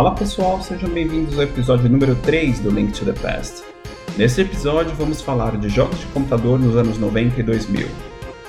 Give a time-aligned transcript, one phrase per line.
[0.00, 3.62] Fala pessoal, sejam bem-vindos ao episódio número 3 do Link to the Past.
[4.16, 7.86] Nesse episódio vamos falar de jogos de computador nos anos 90 e 2000.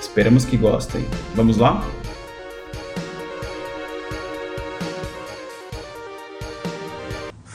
[0.00, 1.04] Esperamos que gostem.
[1.34, 1.86] Vamos lá?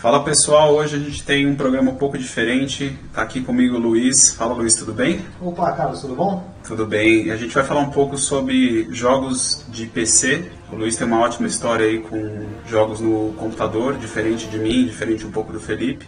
[0.07, 2.97] Fala pessoal, hoje a gente tem um programa um pouco diferente.
[3.13, 4.33] Tá aqui comigo o Luiz.
[4.33, 5.19] Fala Luiz, tudo bem?
[5.41, 6.49] Opa, Carlos, tudo bom?
[6.65, 7.29] Tudo bem.
[7.29, 10.49] A gente vai falar um pouco sobre jogos de PC.
[10.71, 15.25] O Luiz tem uma ótima história aí com jogos no computador, diferente de mim, diferente
[15.25, 16.07] um pouco do Felipe.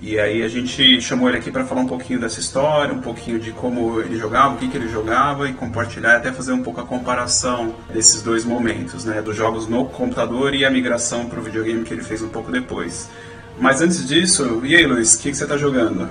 [0.00, 3.38] E aí a gente chamou ele aqui para falar um pouquinho dessa história, um pouquinho
[3.38, 6.80] de como ele jogava, o que, que ele jogava e compartilhar, até fazer um pouco
[6.80, 11.42] a comparação desses dois momentos, né, dos jogos no computador e a migração para o
[11.42, 13.10] videogame que ele fez um pouco depois.
[13.60, 16.08] Mas antes disso, e aí Luiz, o que, que você está jogando?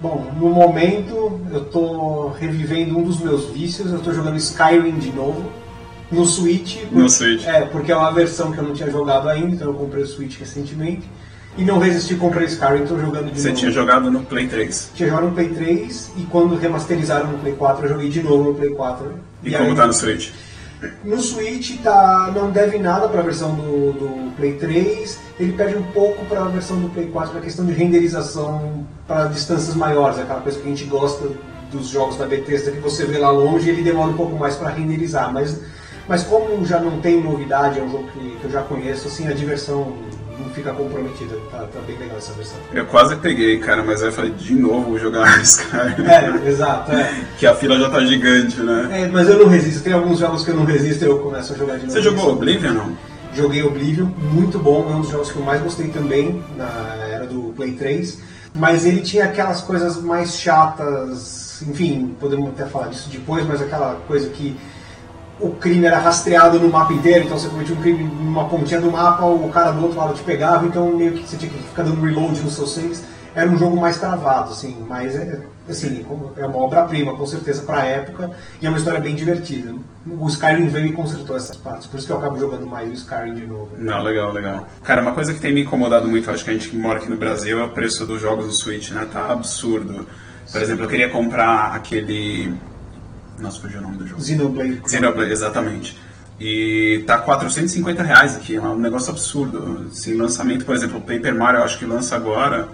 [0.00, 5.12] Bom, no momento eu estou revivendo um dos meus vícios, eu estou jogando Skyrim de
[5.12, 5.50] novo.
[6.10, 6.78] No Switch.
[6.90, 7.46] No Switch.
[7.46, 10.06] É, porque é uma versão que eu não tinha jogado ainda, então eu comprei o
[10.06, 11.02] Switch recentemente.
[11.56, 13.60] E não resisti, comprei Skyrim, estou jogando de Você novo.
[13.60, 14.92] tinha jogado no Play 3.
[14.94, 18.44] Tinha jogado no Play 3 e quando remasterizaram no Play 4 eu joguei de novo
[18.50, 19.12] no Play 4.
[19.44, 20.30] E, como aí- tá no Switch?
[21.04, 25.76] No Switch tá, não deve nada para a versão do, do Play 3, ele perde
[25.76, 30.18] um pouco para a versão do Play 4 na questão de renderização para distâncias maiores,
[30.18, 31.28] aquela coisa que a gente gosta
[31.72, 34.68] dos jogos da Bethesda que você vê lá longe, ele demora um pouco mais para
[34.68, 35.58] renderizar, mas,
[36.06, 39.28] mas como já não tem novidade, é um jogo que, que eu já conheço, assim,
[39.28, 39.96] a diversão
[40.38, 42.58] não fica comprometida, tá, tá bem legal essa versão.
[42.72, 46.06] Eu quase peguei, cara, mas aí falei, de novo vou jogar Skyrim.
[46.06, 47.24] É, exato, é.
[47.38, 49.04] Que a fila já tá gigante, né?
[49.04, 49.08] é.
[49.08, 51.56] Mas eu não resisto, tem alguns jogos que eu não resisto e eu começo a
[51.56, 51.92] jogar de novo.
[51.92, 53.09] Você jogou Oblivion não?
[53.34, 56.66] Joguei Oblivion, muito bom, é um dos jogos que eu mais gostei também na
[57.06, 58.18] era do Play 3.
[58.54, 64.00] Mas ele tinha aquelas coisas mais chatas, enfim, podemos até falar disso depois, mas aquela
[64.08, 64.56] coisa que
[65.38, 68.90] o crime era rastreado no mapa inteiro, então você cometia um crime numa pontinha do
[68.90, 71.84] mapa, o cara do outro lado te pegava, então meio que você tinha que ficar
[71.84, 73.04] dando reload nos seus saves.
[73.34, 76.04] Era um jogo mais travado, assim, mas é, assim,
[76.36, 79.74] é uma obra-prima, com certeza, para a época, e é uma história bem divertida.
[80.06, 82.94] O Skyrim veio e consertou essas partes, por isso que eu acabo jogando mais o
[82.94, 83.70] Skyrim de novo.
[83.78, 84.66] Não, legal, legal.
[84.82, 87.08] Cara, uma coisa que tem me incomodado muito, acho que a gente que mora aqui
[87.08, 89.06] no Brasil, é o preço dos jogos do Switch, né?
[89.12, 90.06] Tá absurdo.
[90.50, 92.52] Por exemplo, eu queria comprar aquele.
[93.38, 94.20] Nossa, fugiu o nome do jogo.
[94.20, 94.82] Xenoblade.
[94.86, 95.96] Xenoblade, exatamente.
[96.40, 99.86] E tá 450 reais aqui, é um negócio absurdo.
[99.92, 102.66] Esse lançamento, por exemplo, o Paper Mario eu acho que lança agora,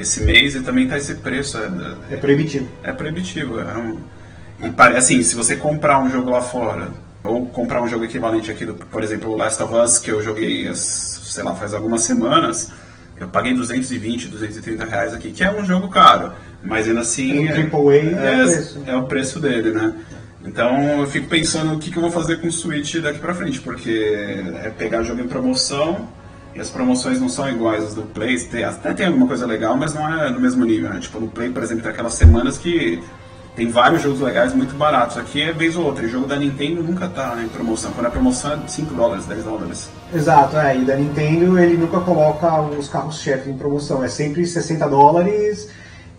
[0.00, 1.58] esse mês, e também tá esse preço.
[1.58, 2.68] É, É proibitivo.
[2.82, 3.60] é proibitivo.
[3.60, 3.98] É um...
[4.62, 6.88] E pare- assim, se você comprar um jogo lá fora,
[7.24, 10.22] ou comprar um jogo equivalente aqui, do, por exemplo, o Last of Us, que eu
[10.22, 12.70] joguei, sei lá, faz algumas semanas,
[13.18, 17.38] eu paguei 220, 230 reais aqui, que é um jogo caro, mas ainda assim...
[17.38, 18.00] Um AAA é
[18.40, 18.82] é, o preço.
[18.86, 19.94] é o preço dele, né?
[20.44, 23.34] Então eu fico pensando o que, que eu vou fazer com o Switch daqui pra
[23.34, 23.90] frente, porque
[24.64, 26.08] é pegar jogo em promoção
[26.54, 28.38] e as promoções não são iguais às do Play.
[28.40, 31.00] Tem, até tem alguma coisa legal, mas não é no mesmo nível, né?
[31.00, 33.02] Tipo, no Play, por exemplo, tem aquelas semanas que
[33.54, 35.16] tem vários jogos legais muito baratos.
[35.16, 36.04] Aqui é vez ou outra.
[36.04, 37.92] E jogo da Nintendo nunca tá em promoção.
[37.92, 39.90] Quando a promoção é 5 dólares, 10 dólares.
[40.12, 44.88] Exato, é, e da Nintendo ele nunca coloca os carros-chefe em promoção, é sempre 60
[44.88, 45.68] dólares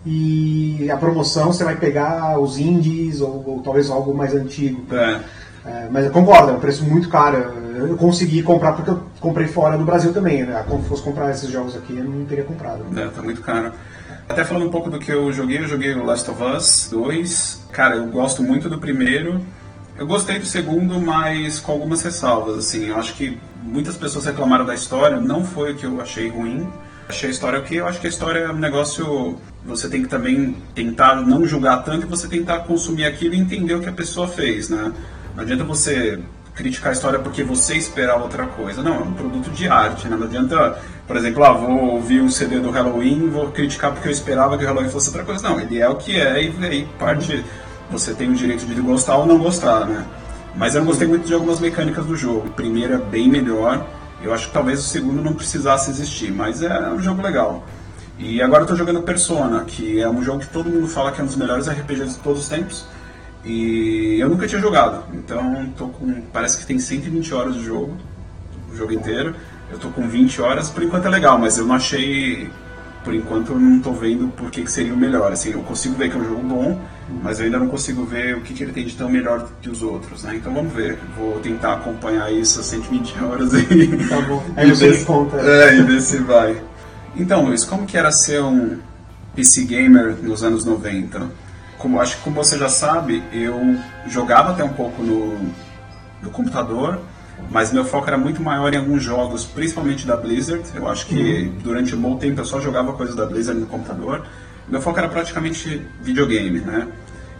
[0.04, 4.82] e a promoção você vai pegar os indies ou, ou talvez algo mais antigo.
[4.94, 5.20] É.
[5.64, 7.38] É, mas eu concordo, é um preço muito caro.
[7.76, 10.44] Eu consegui comprar porque eu comprei fora do Brasil também.
[10.44, 10.64] Né?
[10.68, 12.84] Como fosse comprar esses jogos aqui, eu não teria comprado.
[12.98, 13.72] É, tá muito caro.
[14.28, 17.66] Até falando um pouco do que eu joguei, eu joguei o Last of Us 2.
[17.72, 19.40] Cara, eu gosto muito do primeiro.
[19.98, 22.88] Eu gostei do segundo, mas com algumas ressalvas, assim.
[22.88, 26.66] Eu acho que muitas pessoas reclamaram da história, não foi o que eu achei ruim.
[27.08, 29.36] Achei a história ok, eu acho que a história é um negócio...
[29.64, 33.74] Você tem que também tentar não julgar tanto e você tentar consumir aquilo e entender
[33.74, 34.92] o que a pessoa fez, né?
[35.36, 36.18] Não adianta você
[36.54, 38.82] criticar a história porque você esperava outra coisa.
[38.82, 40.16] Não, é um produto de arte, né?
[40.16, 44.12] Não adianta, por exemplo, ah, vou ouvir um CD do Halloween vou criticar porque eu
[44.12, 45.48] esperava que o Halloween fosse outra coisa.
[45.48, 47.44] Não, ele é o que é e aí parte...
[47.90, 50.06] Você tem o direito de gostar ou não gostar, né?
[50.56, 52.48] Mas eu gostei muito de algumas mecânicas do jogo.
[52.48, 53.86] O primeiro é bem melhor.
[54.22, 57.62] Eu acho que talvez o segundo não precisasse existir, mas é um jogo legal.
[58.18, 61.20] E agora eu tô jogando Persona, que é um jogo que todo mundo fala que
[61.20, 62.86] é um dos melhores RPGs de todos os tempos.
[63.44, 66.20] E eu nunca tinha jogado, então tô com.
[66.32, 67.96] Parece que tem 120 horas de jogo,
[68.72, 69.34] o jogo inteiro.
[69.70, 72.48] Eu tô com 20 horas, por enquanto é legal, mas eu não achei.
[73.02, 75.32] Por enquanto eu não tô vendo por que, que seria o melhor.
[75.32, 76.80] Assim, eu consigo ver que é um jogo bom,
[77.20, 79.68] mas eu ainda não consigo ver o que, que ele tem de tão melhor que
[79.68, 80.36] os outros, né?
[80.36, 80.96] Então vamos ver.
[81.18, 84.08] Vou tentar acompanhar isso a 120 horas e.
[84.08, 84.40] Tá bom.
[84.56, 85.36] e Aí você ver- conta.
[85.38, 86.62] É, e ver se vai.
[87.16, 88.78] Então, Luiz, como que era ser um
[89.34, 91.41] PC gamer nos anos 90?
[91.82, 93.76] Como, acho que como você já sabe, eu
[94.06, 95.36] jogava até um pouco no,
[96.22, 97.00] no computador,
[97.50, 100.62] mas meu foco era muito maior em alguns jogos, principalmente da Blizzard.
[100.76, 101.58] Eu acho que uhum.
[101.60, 104.24] durante um bom tempo eu só jogava coisas da Blizzard no computador.
[104.68, 106.86] Meu foco era praticamente videogame, né?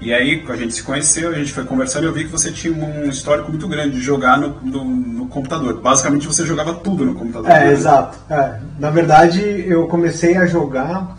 [0.01, 2.51] E aí, a gente se conheceu, a gente foi conversando e eu vi que você
[2.51, 5.81] tinha um histórico muito grande de jogar no, no, no computador.
[5.81, 7.49] Basicamente, você jogava tudo no computador.
[7.49, 7.73] É, né?
[7.73, 8.19] exato.
[8.29, 8.59] É.
[8.81, 11.17] Na verdade, eu comecei a jogar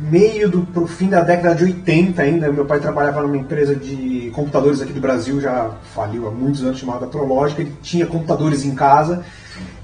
[0.00, 2.52] meio do pro fim da década de 80 ainda.
[2.52, 6.78] Meu pai trabalhava numa empresa de computadores aqui do Brasil, já faliu há muitos anos,
[6.78, 7.60] chamada Prologic.
[7.60, 9.24] Ele tinha computadores em casa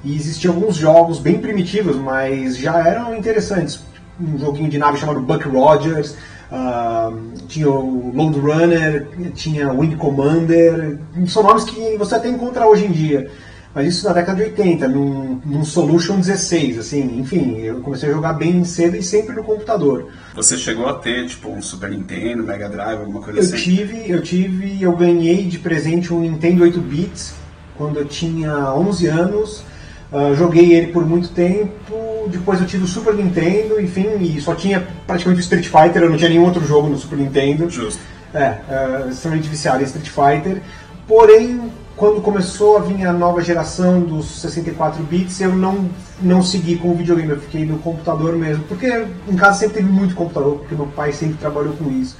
[0.04, 3.80] e existiam alguns jogos bem primitivos, mas já eram interessantes.
[4.20, 6.16] Um joguinho de nave chamado Buck Rogers,
[6.52, 7.18] uh,
[7.48, 10.98] tinha o Lone Runner, tinha o Wing Commander.
[11.26, 13.30] São nomes que você até encontra hoje em dia.
[13.74, 18.12] Mas isso na década de 80, num, num Solution 16, assim, enfim, eu comecei a
[18.12, 20.10] jogar bem cedo e sempre no computador.
[20.36, 23.56] Você chegou a ter, tipo, um Super Nintendo, Mega Drive, alguma coisa eu assim?
[23.56, 27.34] Tive, eu tive, eu ganhei de presente um Nintendo 8 bits
[27.76, 29.64] quando eu tinha 11 anos.
[30.12, 34.54] Uh, joguei ele por muito tempo, depois eu tive o Super Nintendo, enfim, e só
[34.54, 37.68] tinha praticamente o Street Fighter, eu não tinha nenhum outro jogo no Super Nintendo.
[37.68, 38.00] Justo.
[38.32, 40.62] É, uh, extremamente viciado em Street Fighter.
[41.08, 41.60] Porém,
[41.96, 45.88] quando começou a vir a nova geração dos 64 bits, eu não,
[46.20, 48.64] não segui com o videogame, eu fiquei no computador mesmo.
[48.64, 52.16] Porque em casa sempre teve muito computador, porque meu pai sempre trabalhou com isso.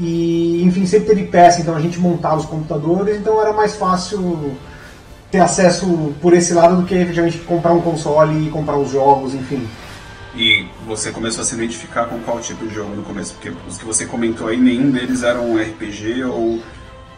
[0.00, 4.56] E, enfim, sempre teve peça, então a gente montava os computadores, então era mais fácil
[5.30, 9.34] ter acesso por esse lado do que efetivamente comprar um console e comprar os jogos,
[9.34, 9.68] enfim.
[10.36, 13.34] E você começou a se identificar com qual tipo de jogo no começo?
[13.34, 16.60] Porque os que você comentou aí, nenhum deles eram RPG ou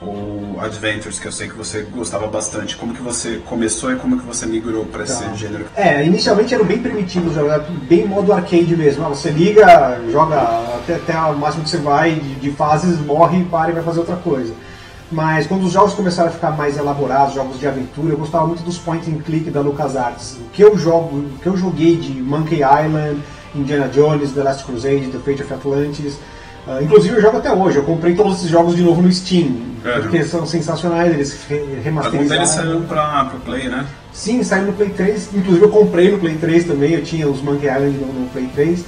[0.00, 2.76] ou Adventures, que eu sei que você gostava bastante.
[2.76, 5.32] Como que você começou e como que você migrou para esse tá.
[5.34, 5.66] gênero?
[5.75, 7.34] É, inicialmente eram bem primitivos,
[7.82, 9.04] bem modo arcade mesmo.
[9.04, 10.40] Ah, você liga, joga
[10.76, 14.00] até, até o máximo que você vai de, de fases, morre, para e vai fazer
[14.00, 14.52] outra coisa.
[15.10, 18.62] Mas quando os jogos começaram a ficar mais elaborados, jogos de aventura, eu gostava muito
[18.64, 20.37] dos point and click da LucasArts.
[20.40, 23.22] O que eu jogo, o que eu joguei de Monkey Island,
[23.54, 26.19] Indiana Jones, The Last Crusade, The Fate of Atlantis,
[26.66, 29.54] Uh, inclusive eu jogo até hoje, eu comprei todos esses jogos de novo no Steam,
[29.84, 31.38] é, porque são sensacionais, eles
[31.82, 32.18] remasterizaram.
[32.18, 33.86] Algum deles saiu pra, pro Play, né?
[34.12, 37.40] Sim, saiu no Play 3, inclusive eu comprei no Play 3 também, eu tinha os
[37.40, 38.84] Monkey Island no, no Play 3,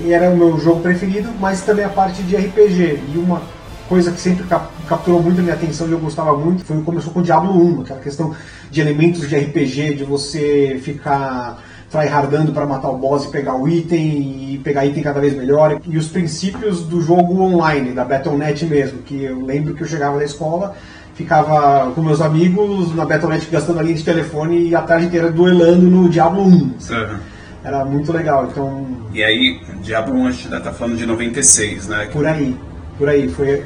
[0.00, 3.00] e era o meu jogo preferido, mas também a parte de RPG.
[3.14, 3.42] E uma
[3.88, 7.12] coisa que sempre cap capturou muito a minha atenção e eu gostava muito foi começou
[7.12, 8.34] com o Diablo 1, aquela questão
[8.70, 13.68] de elementos de RPG, de você ficar tryhardando para matar o boss e pegar o
[13.68, 15.80] item e pegar item cada vez melhor.
[15.86, 20.16] E os princípios do jogo online, da Battle.net mesmo, que eu lembro que eu chegava
[20.16, 20.76] da escola,
[21.14, 25.32] ficava com meus amigos na Battle.net gastando a linha de telefone e a tarde inteira
[25.32, 26.74] duelando no Diablo 1.
[26.78, 26.94] Assim.
[26.94, 27.18] Uhum.
[27.62, 28.86] Era muito legal, então...
[29.12, 32.08] E aí, Diablo 1 a gente tá falando de 96, né?
[32.10, 32.56] Por aí,
[32.96, 33.62] por aí, foi,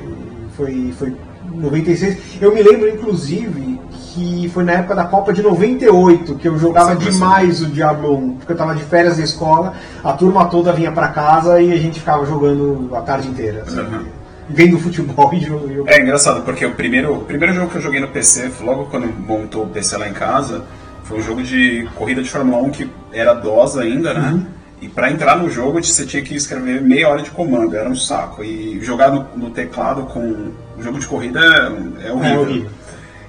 [0.56, 1.14] foi, foi
[1.54, 2.18] 96.
[2.40, 3.78] Eu me lembro, inclusive,
[4.14, 8.36] que foi na época da Copa de 98, que eu jogava demais o Diablo 1,
[8.36, 9.74] porque eu tava de férias na escola,
[10.04, 13.64] a turma toda vinha para casa e a gente ficava jogando a tarde inteira.
[13.66, 14.04] Assim, uhum.
[14.48, 15.88] Vendo futebol e jogando.
[15.88, 19.08] É engraçado, porque o primeiro, o primeiro jogo que eu joguei no PC, logo quando
[19.26, 20.62] montou o PC lá em casa,
[21.02, 24.30] foi um jogo de corrida de Fórmula 1 que era DOS ainda, né?
[24.32, 24.46] Uhum.
[24.80, 27.96] E para entrar no jogo você tinha que escrever meia hora de comando, era um
[27.96, 28.44] saco.
[28.44, 32.34] E jogar no, no teclado com o jogo de corrida é, é horrível.
[32.34, 32.70] É horrível.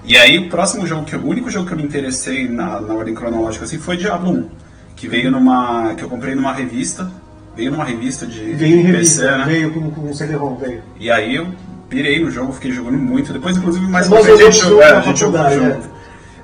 [0.07, 2.93] E aí o próximo jogo, que o único jogo que eu me interessei na, na
[2.93, 4.49] ordem cronológica assim foi Diablo 1,
[4.95, 5.95] que veio numa.
[5.95, 7.11] que eu comprei numa revista.
[7.55, 9.45] Veio numa revista de veio em PC, revista, né?
[9.45, 10.83] Veio com, com um CD-ROM, veio.
[10.99, 11.47] E aí eu
[11.89, 13.31] pirei no jogo, fiquei jogando muito.
[13.31, 15.87] Depois, inclusive, mais uma vez a gente jogou, é, a gente jogou junto.
[15.87, 15.95] É.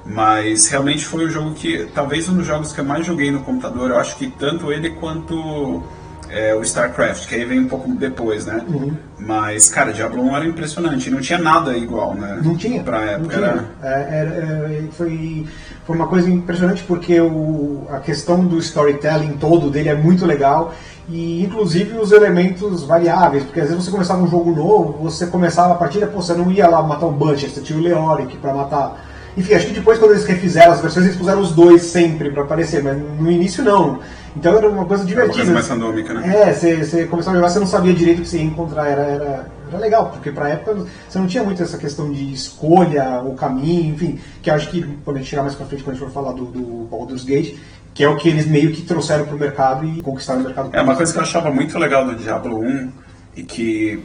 [0.06, 3.42] Mas realmente foi o jogo que, talvez um dos jogos que eu mais joguei no
[3.42, 5.84] computador, eu acho que tanto ele quanto
[6.32, 8.64] é, o StarCraft, que aí vem um pouco depois, né?
[8.68, 8.94] Uhum.
[9.20, 12.40] Mas, cara, Diablo 1 era impressionante, não tinha nada igual, né?
[12.44, 12.82] Não tinha.
[12.82, 13.38] Pra época.
[13.38, 13.66] Não tinha.
[13.82, 14.00] Era...
[14.00, 14.30] É, era,
[14.74, 15.46] é, foi,
[15.86, 20.74] foi uma coisa impressionante porque o, a questão do storytelling todo dele é muito legal
[21.10, 25.74] e inclusive os elementos variáveis, porque às vezes você começava um jogo novo, você começava
[25.74, 28.54] a partida, pô, você não ia lá matar o Butcher, você tinha o Leoric para
[28.54, 29.06] matar.
[29.36, 32.44] Enfim, acho que depois quando eles refizeram as versões, eles puseram os dois sempre para
[32.44, 34.00] aparecer, mas no início não.
[34.36, 35.44] Então era uma coisa divertida.
[35.44, 36.50] Uma coisa mais randômica, né?
[36.50, 38.88] É, você, você começava a jogar, você não sabia direito o que você ia encontrar.
[38.88, 43.22] Era, era, era legal, porque pra época você não tinha muito essa questão de escolha,
[43.22, 45.96] o caminho, enfim, que eu acho que quando a gente chegar mais pra frente, quando
[45.96, 47.58] a gente for falar do, do Baldur's Gate,
[47.94, 50.70] que é o que eles meio que trouxeram pro mercado e conquistaram o mercado.
[50.74, 52.92] É uma coisa que eu achava muito legal do Diablo 1
[53.36, 54.04] e que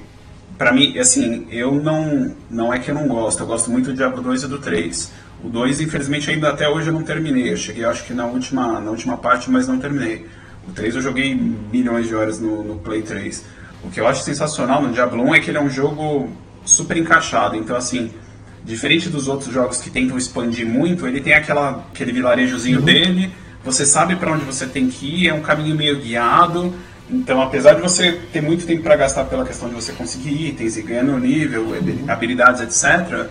[0.58, 3.94] para mim, assim, eu não não é que eu não gosto, eu gosto muito do
[3.94, 5.12] Diablo 2 e do 3.
[5.44, 7.52] O 2, infelizmente, ainda até hoje eu não terminei.
[7.52, 10.26] Eu cheguei, acho que na última, na última parte, mas não terminei.
[10.68, 13.44] O 3 eu joguei milhões de horas no, no Play 3.
[13.84, 16.30] O que eu acho sensacional no Diablo 1 é que ele é um jogo
[16.64, 17.56] super encaixado.
[17.56, 18.10] Então, assim,
[18.64, 22.84] diferente dos outros jogos que tentam expandir muito, ele tem aquela, aquele vilarejozinho uhum.
[22.84, 23.32] dele,
[23.64, 26.74] você sabe para onde você tem que ir, é um caminho meio guiado.
[27.08, 30.76] Então, apesar de você ter muito tempo para gastar pela questão de você conseguir itens
[30.76, 32.04] e ganhando nível, uhum.
[32.08, 33.28] habilidades, etc.,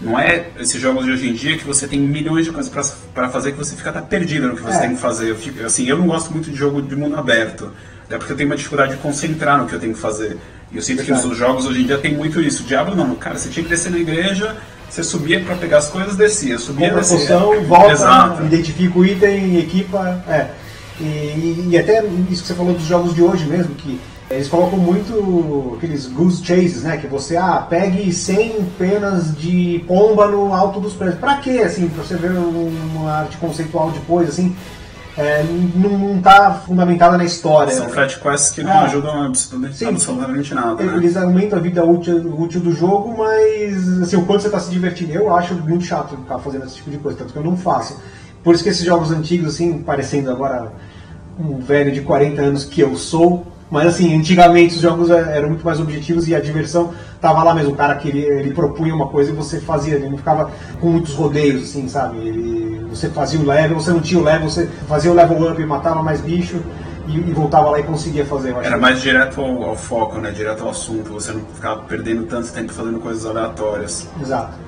[0.00, 3.28] não é esses jogos de hoje em dia que você tem milhões de coisas para
[3.30, 4.80] fazer que você fica até perdido no que você é.
[4.80, 5.30] tem que fazer.
[5.30, 7.72] Eu fico, assim, eu não gosto muito de jogo de mundo aberto,
[8.04, 10.36] até porque eu tenho uma dificuldade de concentrar no que eu tenho que fazer.
[10.70, 11.22] E eu sinto Verdade.
[11.22, 12.62] que os jogos hoje em dia tem muito isso.
[12.62, 14.56] O Diablo não, cara, você tinha que descer na igreja,
[14.88, 17.18] você subia para pegar as coisas, descia, subia, Compra descia.
[17.18, 18.44] Poção, volta, Exato.
[18.44, 20.48] identifica o item, equipa, é.
[21.00, 23.98] E, e até isso que você falou dos jogos de hoje mesmo, que
[24.30, 26.96] eles colocam muito aqueles goose chases, né?
[26.96, 31.20] Que você, ah, pegue 100 penas de pomba no alto dos prédios.
[31.20, 31.88] Pra quê, assim?
[31.88, 34.54] Pra você ver uma arte conceitual depois, assim.
[35.16, 35.42] É,
[35.74, 37.72] não está fundamentada na história.
[37.72, 38.78] São flat quests que não é.
[38.80, 40.84] ajudam absolutamente nada.
[40.84, 40.96] Né?
[40.96, 44.70] Eles aumentam a vida útil, útil, do jogo, mas assim, o quanto você está se
[44.70, 47.56] divertindo, eu acho muito chato ficar fazendo esse tipo de coisa, tanto que eu não
[47.56, 47.98] faço.
[48.44, 50.70] Por isso que esses jogos antigos, assim, parecendo agora
[51.38, 55.48] um velho de 40 anos que eu sou, mas assim, antigamente os jogos é, eram
[55.48, 57.72] muito mais objetivos e a diversão tava lá mesmo.
[57.72, 60.90] O cara que ele, ele propunha uma coisa e você fazia, ele não ficava com
[60.90, 62.18] muitos rodeios, assim, sabe?
[62.18, 65.60] Ele, você fazia o level, você não tinha o level, você fazia o level up
[65.60, 66.62] e matava mais bicho
[67.08, 68.54] e, e voltava lá e conseguia fazer.
[68.62, 70.30] Era mais direto ao, ao, foco, né?
[70.30, 74.08] Direto ao assunto, você não ficava perdendo tanto tempo fazendo coisas aleatórias.
[74.20, 74.65] Exato.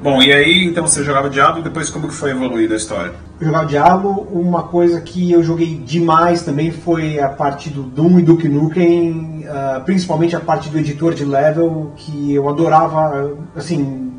[0.00, 3.12] Bom, e aí então você jogava Diablo depois como que foi evoluindo a história?
[3.40, 8.20] Eu jogava Diablo, uma coisa que eu joguei demais também foi a parte do Doom
[8.20, 14.12] e do Nukem, uh, principalmente a parte do editor de level, que eu adorava, assim,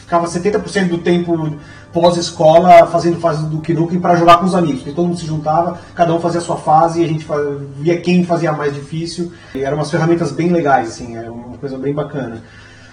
[0.00, 1.56] ficava 70% do tempo
[1.94, 4.82] pós-escola fazendo fase do Nukem para jogar com os amigos.
[4.82, 7.26] Todo mundo se juntava, cada um fazia a sua fase e a gente
[7.78, 9.32] via quem fazia mais difícil.
[9.54, 12.42] E eram umas ferramentas bem legais, assim, era uma coisa bem bacana.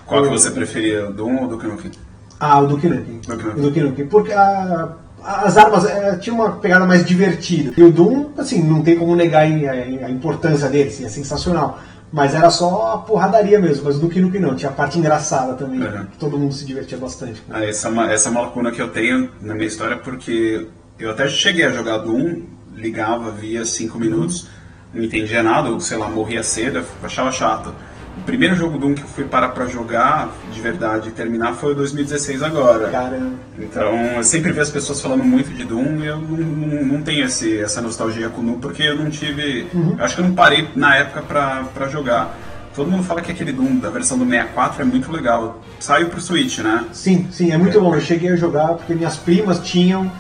[0.06, 1.92] Qual que você preferia, Doom ou Duke Nukem?
[2.40, 3.22] Ah, o Duke Nukem.
[3.28, 4.08] O Duke Nukem.
[4.08, 4.90] Porque a,
[5.24, 7.74] as armas é, tinham uma pegada mais divertida.
[7.78, 11.80] E o Doom, assim, não tem como negar a, a importância dele, assim, é sensacional.
[12.12, 15.54] Mas era só a porradaria mesmo, mas o Duke Nukem não, tinha a parte engraçada
[15.54, 16.06] também, uhum.
[16.06, 17.44] que todo mundo se divertia bastante.
[17.50, 20.68] Ah, essa, é essa é uma lacuna que eu tenho na minha história, porque
[20.98, 22.44] eu até cheguei a jogar Doom,
[22.76, 24.48] ligava, via 5 minutos,
[24.92, 27.76] não entendia nada, ou sei lá, morria cedo, achava chato.
[28.20, 31.72] O primeiro jogo Doom que eu fui parar pra jogar de verdade e terminar foi
[31.72, 32.90] o 2016 agora.
[32.90, 33.32] Caramba.
[33.58, 37.02] Então eu sempre vi as pessoas falando muito de Doom e eu não, não, não
[37.02, 39.68] tenho esse, essa nostalgia com o Doom porque eu não tive.
[39.74, 39.96] Uhum.
[39.98, 42.38] Eu acho que eu não parei na época pra, pra jogar.
[42.76, 45.62] Todo mundo fala que aquele Doom da versão do 64 é muito legal.
[45.80, 46.86] Saiu pro Switch, né?
[46.94, 47.82] Sim, sim, é muito é.
[47.82, 47.96] bom.
[47.96, 50.12] Eu cheguei a jogar porque minhas primas tinham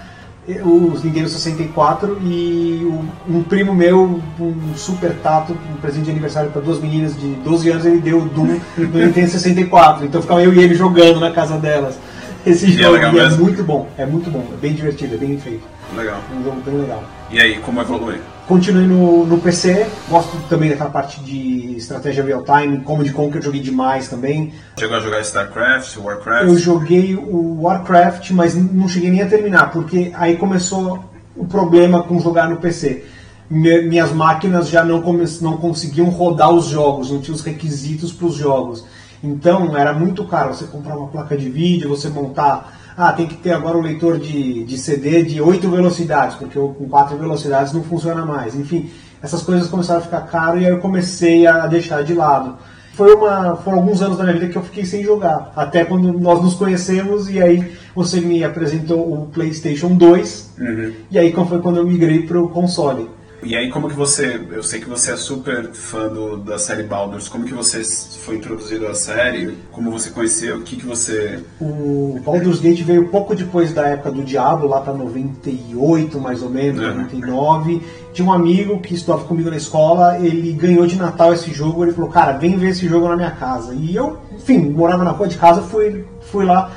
[0.63, 2.87] os Nintendo 64 e
[3.27, 7.69] um primo meu, um super tato, um presente de aniversário para duas meninas de 12
[7.69, 10.05] anos, ele deu o Doom do Nintendo 64.
[10.05, 11.97] Então ficava eu e ele jogando na casa delas.
[12.45, 15.17] Esse e é jogo é, é muito bom, é muito bom, é bem divertido, é
[15.17, 15.63] bem feito.
[15.95, 16.19] Legal.
[16.31, 17.03] É um jogo bem legal.
[17.29, 18.19] E aí, como evolui?
[18.49, 23.43] Continuei no, no PC, gosto também daquela parte de estratégia real time, como de Conquer
[23.43, 24.51] joguei demais também.
[24.75, 26.47] Chegou a jogar StarCraft, Warcraft?
[26.47, 30.99] Eu joguei o Warcraft, mas não cheguei nem a terminar, porque aí começou
[31.35, 33.05] o problema com jogar no PC.
[33.51, 34.99] Minhas máquinas já não,
[35.41, 38.83] não conseguiam rodar os jogos, não tinha os requisitos para os jogos.
[39.23, 43.35] Então era muito caro você comprar uma placa de vídeo, você montar ah, tem que
[43.35, 47.71] ter agora o um leitor de, de CD de 8 velocidades, porque com 4 velocidades
[47.71, 48.55] não funciona mais.
[48.55, 48.89] Enfim,
[49.23, 52.57] essas coisas começaram a ficar caro e aí eu comecei a deixar de lado.
[52.91, 56.11] Foi uma, foram alguns anos da minha vida que eu fiquei sem jogar, até quando
[56.11, 60.91] nós nos conhecemos e aí você me apresentou o PlayStation 2 uhum.
[61.09, 63.09] e aí foi quando eu migrei para o console.
[63.41, 66.83] E aí, como que você, eu sei que você é super fã do, da série
[66.83, 67.83] Baldur's, como que você
[68.19, 69.57] foi introduzido à série?
[69.71, 70.57] Como você conheceu?
[70.57, 71.43] O que que você...
[71.59, 76.49] O Baldur's Gate veio pouco depois da época do Diablo, lá para 98 mais ou
[76.49, 77.01] menos, uhum.
[77.03, 77.81] 99.
[78.11, 81.93] Tinha um amigo que estudava comigo na escola, ele ganhou de Natal esse jogo, ele
[81.93, 83.73] falou, cara, vem ver esse jogo na minha casa.
[83.73, 86.71] E eu, enfim, morava na rua de casa, fui, fui lá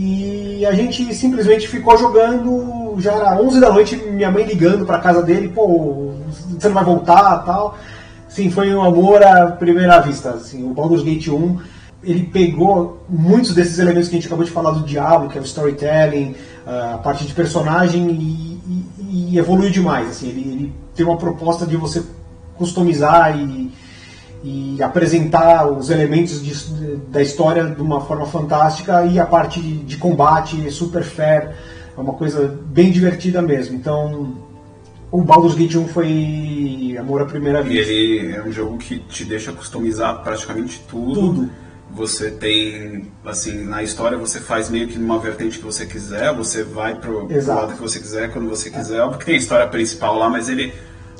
[0.00, 5.00] e a gente simplesmente ficou jogando, já era 11 da noite, minha mãe ligando para
[5.00, 6.14] casa dele, pô,
[6.56, 7.76] você não vai voltar tal.
[8.28, 10.30] Sim, foi um amor à primeira vista.
[10.30, 11.58] Assim, o Baldur's Gate 1,
[12.04, 15.40] ele pegou muitos desses elementos que a gente acabou de falar do Diablo, que é
[15.40, 20.10] o storytelling, a parte de personagem, e, e, e evoluiu demais.
[20.10, 22.04] Assim, ele, ele tem uma proposta de você
[22.56, 23.72] customizar e
[24.42, 29.96] e apresentar os elementos de, da história de uma forma fantástica e a parte de,
[29.96, 31.50] combate super fair,
[31.96, 33.74] é uma coisa bem divertida mesmo.
[33.74, 34.36] Então,
[35.10, 37.90] o Baldur's Gate 1 foi amor à primeira vista.
[37.92, 41.14] E ele é um jogo que te deixa customizar praticamente tudo.
[41.14, 41.50] Tudo.
[41.90, 46.62] você tem, assim, na história você faz meio que numa vertente que você quiser, você
[46.62, 49.00] vai pro, pro lado que você quiser, quando você quiser.
[49.00, 50.72] Óbvio que tem a história principal lá, mas ele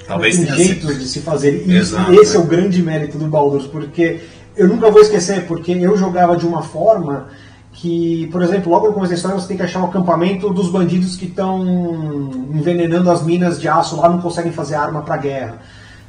[0.06, 1.64] talvez tem jeitos de se fazer.
[1.66, 2.42] E Exato, esse é é.
[2.42, 4.20] o grande mérito do Baldur's, porque
[4.56, 7.28] eu nunca vou esquecer, porque eu jogava de uma forma
[7.72, 10.68] que, por exemplo, logo no começo da história você tem que achar o acampamento dos
[10.68, 11.62] bandidos que estão
[12.52, 15.58] envenenando as minas de aço lá, não conseguem fazer arma pra guerra.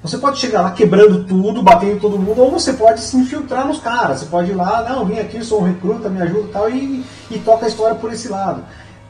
[0.02, 3.80] Você pode chegar lá quebrando tudo, batendo todo mundo, ou você pode se infiltrar nos
[3.80, 4.22] caras.
[4.22, 6.70] Você pode ir lá, não, vem aqui, eu sou um recruta, me ajuda e tal,
[6.70, 8.64] e, e toca a história por esse lado.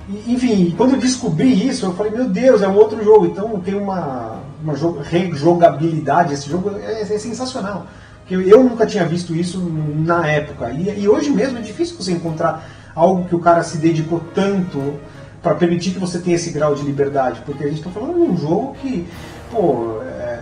[0.10, 3.28] E, enfim, quando eu descobri isso, eu falei, meu Deus, é um outro jogo.
[3.28, 7.88] Então tem uma, uma jo- rejogabilidade, esse jogo é, é sensacional.
[8.20, 10.70] Porque eu, eu nunca tinha visto isso na época.
[10.72, 14.96] E, e hoje mesmo é difícil você encontrar algo que o cara se dedicou tanto
[15.42, 17.42] para permitir que você tenha esse grau de liberdade.
[17.46, 19.08] Porque a gente está falando de um jogo que,
[19.50, 20.40] pô, é,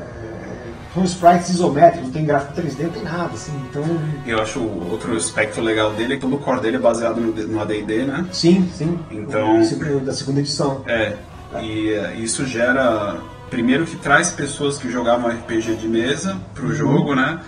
[0.94, 3.52] são sprites isométricos, não tem gráfico 3D, não tem nada, assim.
[3.70, 3.84] Então,
[4.26, 7.32] Eu acho outro aspecto legal dele é que todo o core dele é baseado no,
[7.32, 8.26] no AD&D, né?
[8.32, 8.98] sim, sim.
[9.12, 10.82] Então- O da segunda edição.
[10.88, 11.14] É,
[11.62, 13.18] e é, isso gera.
[13.50, 17.40] Primeiro que traz pessoas que jogavam RPG de mesa pro jogo, né?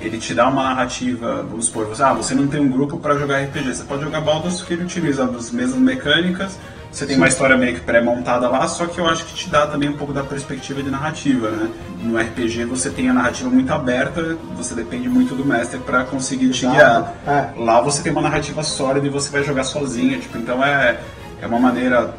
[0.00, 3.18] Ele te dá uma narrativa, vamos supor, você, ah, você não tem um grupo para
[3.18, 6.56] jogar RPG, você pode jogar Baldur's que ele utiliza as mesmas mecânicas,
[6.90, 9.66] você tem uma história meio que pré-montada lá, só que eu acho que te dá
[9.66, 11.70] também um pouco da perspectiva de narrativa, né?
[12.00, 16.50] No RPG você tem a narrativa muito aberta, você depende muito do mestre para conseguir
[16.50, 17.12] te guiar.
[17.26, 17.50] É.
[17.56, 20.98] Lá você tem uma narrativa sólida e você vai jogar sozinho, tipo, então é,
[21.42, 22.14] é uma maneira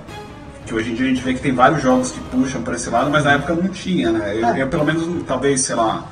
[0.70, 2.90] que hoje em dia a gente vê que tem vários jogos que puxam para esse
[2.92, 4.38] lado, mas na época não tinha, né?
[4.40, 4.62] Eu, É.
[4.62, 6.06] eu, pelo menos, talvez, sei lá,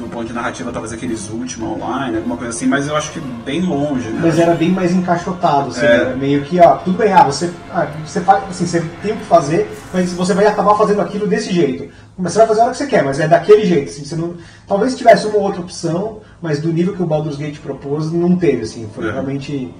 [0.00, 3.20] no ponto de narrativa, talvez aqueles Ultima Online, alguma coisa assim, mas eu acho que
[3.20, 4.18] bem longe, né?
[4.20, 5.94] Mas era bem mais encaixotado, assim, É.
[5.94, 9.16] era meio que, ó, tudo bem, ah, você, ah, você faz, assim, você tem o
[9.16, 11.88] que fazer, mas você vai acabar fazendo aquilo desse jeito.
[12.18, 14.16] Mas você vai fazer a hora que você quer, mas é daquele jeito, assim, você
[14.16, 14.34] não,
[14.66, 18.62] talvez tivesse uma outra opção, mas do nível que o Baldur's Gate propôs, não teve,
[18.62, 19.12] assim, foi É.
[19.12, 19.72] realmente,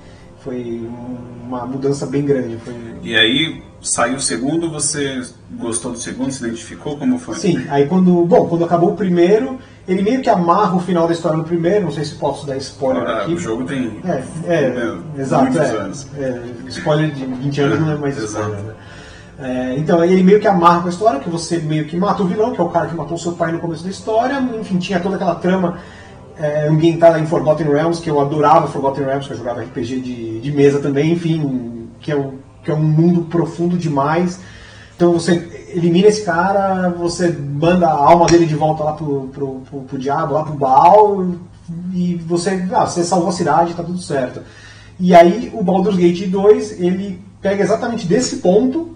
[0.44, 0.88] foi
[1.48, 2.74] uma mudança bem grande, foi...
[3.02, 5.22] E aí, saiu o segundo, você
[5.58, 6.96] gostou do segundo, se identificou?
[6.96, 7.34] Como foi?
[7.36, 11.12] Sim, aí quando, bom, quando acabou o primeiro, ele meio que amarra o final da
[11.12, 13.34] história no primeiro, não sei se posso dar spoiler Ah, aqui.
[13.34, 15.58] o jogo tem É, é, meu, exato.
[15.58, 16.06] É, anos.
[16.18, 18.58] é, spoiler de 20 anos não é mais spoiler.
[18.60, 18.74] Né?
[19.42, 22.26] É, então, ele meio que amarra com a história, que você meio que mata o
[22.26, 24.38] vilão, que é o cara que matou seu pai no começo da história.
[24.60, 25.78] Enfim, tinha toda aquela trama
[26.38, 30.40] é, ambientada em Forgotten Realms, que eu adorava Forgotten Realms, que eu jogava RPG de,
[30.40, 34.40] de mesa também, enfim, que é, um, que é um mundo profundo demais.
[34.96, 39.60] Então você elimina esse cara, você manda a alma dele de volta lá pro, pro,
[39.60, 41.26] pro, pro diabo, lá pro Baal,
[41.94, 44.42] e você, ah, você salvou a cidade, tá tudo certo.
[44.98, 48.94] E aí o Baldur's Gate 2, ele pega exatamente desse ponto,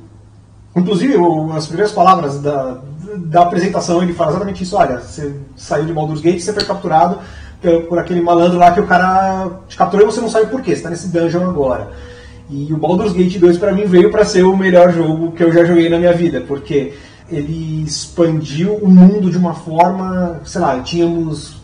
[0.77, 1.15] inclusive
[1.57, 2.83] as primeiras palavras da,
[3.17, 7.19] da apresentação, ele fala exatamente isso, olha, você saiu de Baldur's Gate, você foi capturado
[7.63, 10.61] por, por aquele malandro lá que o cara te capturou e você não sabe por
[10.61, 11.93] quê, você tá nesse dungeon agora.
[12.51, 15.53] E o Baldur's Gate 2 para mim veio para ser o melhor jogo que eu
[15.53, 16.93] já joguei na minha vida, porque
[17.31, 21.57] ele expandiu o mundo de uma forma, sei lá, tínhamos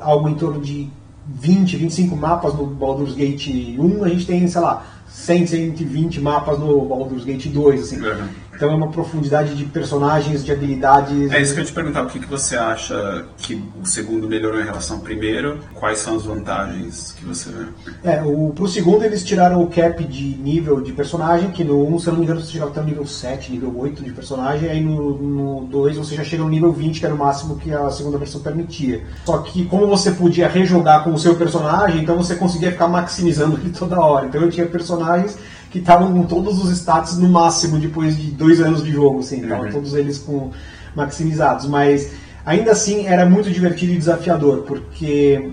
[0.00, 0.88] algo em torno de
[1.28, 6.58] 20, 25 mapas no Baldur's Gate 1, a gente tem, sei lá, 100, 120 mapas
[6.58, 8.00] no Baldur's Gate 2, assim.
[8.00, 8.28] Uhum.
[8.56, 11.30] Então é uma profundidade de personagens, de habilidades.
[11.30, 14.58] É isso que eu te perguntar, o que, que você acha que o segundo melhorou
[14.60, 15.60] em relação ao primeiro?
[15.74, 17.66] Quais são as vantagens que você vê?
[18.02, 21.98] É, o, pro segundo eles tiraram o cap de nível de personagem, que no 1,
[21.98, 24.70] se eu não me engano, você chegava até o nível 7, nível 8 de personagem,
[24.70, 27.70] aí no, no 2 você já chega no nível 20, que era o máximo que
[27.72, 29.04] a segunda versão permitia.
[29.26, 33.58] Só que como você podia rejogar com o seu personagem, então você conseguia ficar maximizando
[33.60, 34.26] ele toda hora.
[34.26, 35.36] Então eu tinha personagens
[35.76, 39.42] que estavam com todos os status no máximo depois de dois anos de jogo, assim,
[39.42, 39.72] estavam Uhum.
[39.72, 40.50] todos eles com
[40.94, 42.10] maximizados, mas
[42.44, 45.50] ainda assim era muito divertido e desafiador, porque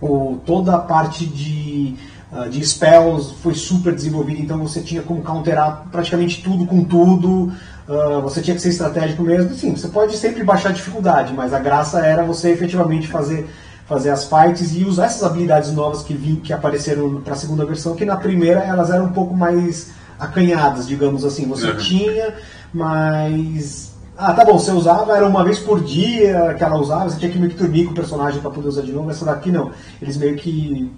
[0.00, 1.94] o, toda a parte de,
[2.32, 7.52] ah, de spells foi super desenvolvida, então você tinha como counterar praticamente tudo com tudo,
[7.88, 9.52] ah, você tinha que ser estratégico mesmo.
[9.54, 13.48] Sim, você pode sempre baixar a dificuldade, mas a graça era você efetivamente fazer,
[13.88, 17.64] fazer as fights e usar essas habilidades novas que, vi, que apareceram para a segunda
[17.64, 21.46] versão, que na primeira elas eram um pouco mais acanhadas, digamos assim.
[21.48, 21.76] Você Uhum.
[21.78, 22.34] tinha,
[22.72, 27.18] mas ah, tá bom, você usava, era uma vez por dia que ela usava, você
[27.18, 29.10] tinha que meio que dormir com o personagem para poder usar de novo.
[29.10, 29.70] Essa daqui não.
[30.02, 30.90] Eles meio que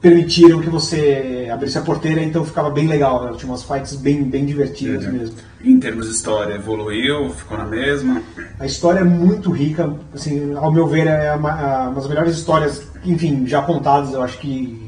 [0.00, 3.32] permitiram que você abrisse a porteira, então ficava bem legal, né?
[3.36, 5.12] Tinha umas fights bem, bem divertidas Uhum.
[5.12, 5.34] mesmo.
[5.64, 8.22] Em termos de história, evoluiu, ficou na mesma?
[8.60, 12.82] A história é muito rica, assim, ao meu ver, é uma, uma das melhores histórias,
[13.04, 14.12] enfim, já contadas.
[14.14, 14.80] Eu acho que,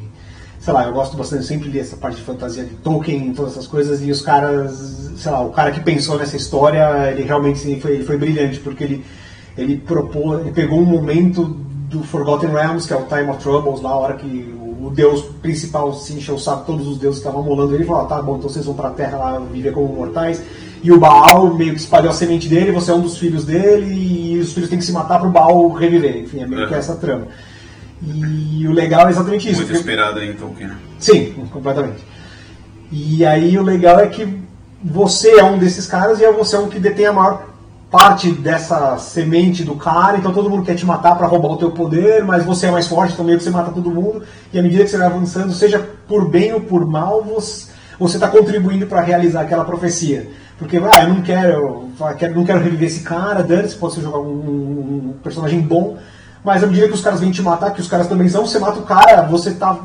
[0.61, 3.53] sei lá, eu gosto bastante, eu sempre li essa parte de fantasia de Tolkien, todas
[3.53, 7.81] essas coisas, e os caras, sei lá, o cara que pensou nessa história, ele realmente
[7.81, 9.05] foi, foi brilhante, porque ele,
[9.59, 11.45] ele propôs, ele pegou um momento
[11.91, 14.91] do Forgotten Realms, que é o Time of Troubles, lá a hora que o, o
[14.91, 18.07] deus principal se encheu o saco, todos os deuses estavam molando ele, e falou, ah,
[18.07, 20.43] tá bom, então vocês vão pra Terra lá viver como mortais.
[20.83, 24.35] E o Baal meio que espalhou a semente dele, você é um dos filhos dele,
[24.35, 26.17] e os filhos têm que se matar pro Baal reviver.
[26.17, 27.27] Enfim, é meio que essa trama.
[28.03, 29.59] E o legal é exatamente isso.
[29.59, 30.71] Muito porque- inspirado em Tolkien.
[30.99, 32.03] Sim, completamente.
[32.91, 34.41] E aí o legal é que
[34.83, 37.50] você é um desses caras e é você é um que detém a maior
[37.91, 41.73] parte dessa semente do cara, então todo mundo quer te matar para roubar o teu
[41.73, 44.23] poder, mas você é mais forte, então meio que você mata todo mundo,
[44.53, 48.29] e à medida que você vai avançando, seja por bem ou por mal, você está
[48.29, 50.31] contribuindo para realizar aquela profecia.
[50.57, 51.89] Porque, ah, eu não quero,
[52.21, 55.97] eu não quero reviver esse cara, dane-se, pode ser jogar um, um personagem bom,
[56.45, 58.59] mas à medida que os caras vêm te matar, que os caras também são, você
[58.59, 59.77] mata o cara, você tá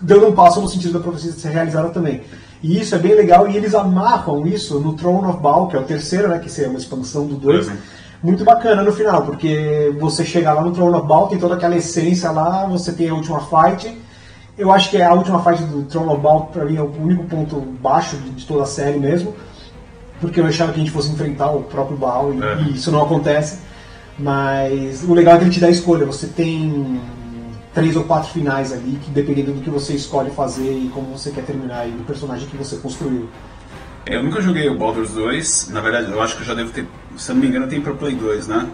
[0.00, 2.22] dando um passo no sentido da profecia ser realizada também.
[2.62, 5.78] E isso é bem legal, e eles amarram isso no Throne of Baal, que é
[5.78, 7.68] o terceiro, né, que seria uma expansão do 2.
[7.68, 7.76] Uhum.
[8.20, 11.76] Muito bacana no final, porque você chega lá no Throne of Baal, tem toda aquela
[11.76, 13.96] essência lá, você tem a última fight.
[14.56, 17.24] Eu acho que a última fight do Throne of Baal, pra mim, é o único
[17.24, 19.34] ponto baixo de, toda a série mesmo.
[20.20, 22.62] Porque eu achava que a gente fosse enfrentar o próprio Baal, e, É.
[22.62, 23.60] e isso não acontece.
[24.18, 26.04] Mas o legal é que ele te dá a escolha.
[26.04, 27.00] Você tem
[27.78, 31.30] três ou quatro finais ali, que dependendo do que você escolhe fazer e como você
[31.30, 33.28] quer terminar e do personagem que você construiu.
[34.04, 36.86] Eu nunca joguei o Baldur's 2, na verdade eu acho que eu já devo ter,
[37.16, 38.68] se eu não me engano tem pro Play 2, né?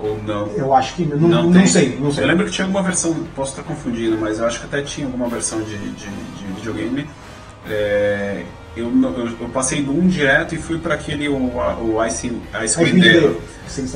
[0.00, 0.46] Ou não?
[0.52, 1.04] Eu acho que.
[1.04, 1.66] Não, não, tem.
[1.66, 2.22] sei, não sei.
[2.22, 5.06] Eu lembro que tinha alguma versão, posso estar confundindo, mas eu acho que até tinha
[5.06, 7.04] alguma versão de, de, de videogame.
[7.68, 8.44] É,
[8.78, 12.98] eu, eu, eu passei do 1 direto e fui para aquele, o, o Ice, Icewind
[12.98, 13.36] Icewind Dale.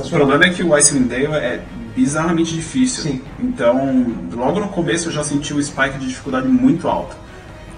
[0.05, 1.63] O problema é que o Icewind Dale é
[1.95, 3.05] bizarramente difícil.
[3.05, 3.23] Sim.
[3.41, 7.17] Então, logo no começo eu já senti um spike de dificuldade muito alto.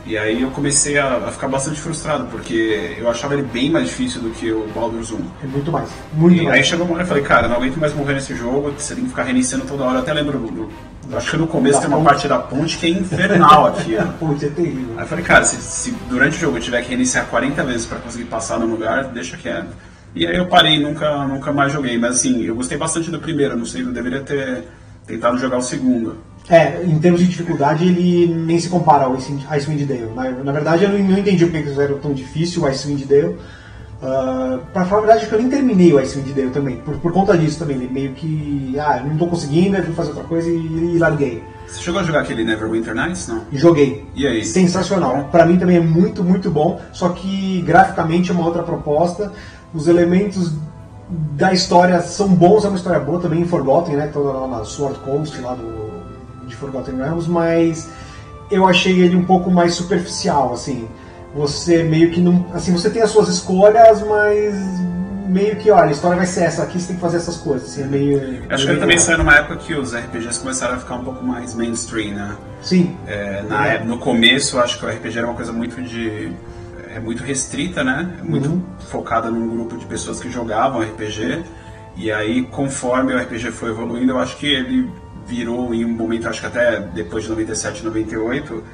[0.07, 3.87] E aí eu comecei a, a ficar bastante frustrado, porque eu achava ele bem mais
[3.87, 5.17] difícil do que o Baldur's 1.
[5.43, 5.89] É muito mais.
[6.13, 6.67] Muito E aí mais.
[6.67, 9.11] chegou uma hora e falei, cara, não aguento mais morrer nesse jogo, você tem que
[9.11, 9.95] ficar reiniciando toda hora.
[9.97, 10.69] Eu até lembro, do-
[11.09, 12.07] do- acho que no começo Da tem uma ponte.
[12.09, 13.97] parte da ponte que é infernal aqui.
[14.21, 14.95] Pô, isso é terrível.
[14.99, 17.87] Aí eu falei, cara, se, se durante o jogo eu tiver que reiniciar 40 vezes
[17.87, 19.69] pra conseguir passar no lugar, deixa quieto.
[20.15, 21.97] E aí eu parei, nunca, nunca mais joguei.
[21.99, 24.65] Mas assim, eu gostei bastante do primeiro, não sei, eu deveria ter
[25.07, 26.19] tentado jogar o segundo.
[26.49, 30.11] É, em termos de dificuldade, ele nem se compara ao Icewind Dale.
[30.15, 33.37] Na, na verdade, eu não, entendi porque fizeram tão difícil o Icewind Dale.
[34.03, 36.99] Uh, pra falar a verdade, acho que eu nem terminei o Icewind Dale também, por,
[36.99, 37.77] por conta disso também.
[37.77, 41.43] Ele meio que, ah, não tô conseguindo, fui fazer outra coisa e, e larguei.
[41.67, 43.27] Você chegou a jogar aquele Neverwinter Nights?
[43.27, 43.43] Não?
[43.51, 44.05] Joguei.
[44.15, 44.45] E aí?
[44.45, 45.29] Sensacional.
[45.33, 49.33] Pra mim também é muito, muito bom, só que graficamente é uma outra proposta.
[49.73, 50.53] Os elementos
[51.09, 54.11] da história são bons, é uma história boa também em Forgotten, né?
[54.13, 55.84] Toda lá na Sword Coast, lá do,
[56.55, 57.89] de Forgotten Realms, mas
[58.51, 60.89] eu achei ele um pouco mais superficial, assim.
[61.35, 62.47] Você meio que não.
[62.55, 64.55] Assim, você tem as suas escolhas, mas
[65.29, 67.71] meio que, olha, a história vai ser essa aqui, você tem que fazer essas coisas.
[67.71, 68.19] Assim, é meio.
[68.19, 71.05] Eu acho que ele também saiu numa época que os RPGs começaram a ficar um
[71.05, 72.37] pouco mais mainstream, né?
[72.63, 72.97] Sim.
[73.07, 73.77] É, na É.
[73.77, 76.31] é- no começo, eu acho que o RPG era uma coisa muito de.
[76.95, 78.15] É muito restrita, né?
[78.21, 78.63] É muito Uhum.
[78.89, 81.43] focada num grupo de pessoas que jogavam RPG.
[81.97, 84.89] E aí, conforme o RPG foi evoluindo, eu acho que ele
[85.27, 88.65] virou em um momento, acho que até depois de 97, 98,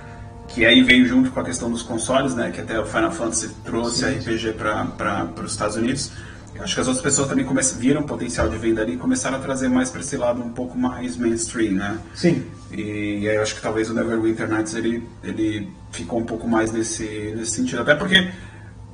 [0.49, 2.51] que aí veio junto com a questão dos consoles, né?
[2.51, 4.19] Que até o Final Fantasy trouxe Sim.
[4.19, 6.11] RPG para os Estados Unidos.
[6.59, 9.39] Acho que as outras pessoas também começam, viram o potencial de venda ali e começaram
[9.39, 11.99] a trazer mais para esse lado um pouco mais mainstream, né?
[12.15, 12.45] Sim.
[12.71, 16.71] E, aí eu acho que talvez o Neverwinter Nights ele, ele ficou um pouco mais
[16.71, 17.81] nesse, nesse sentido.
[17.81, 18.31] Até porque,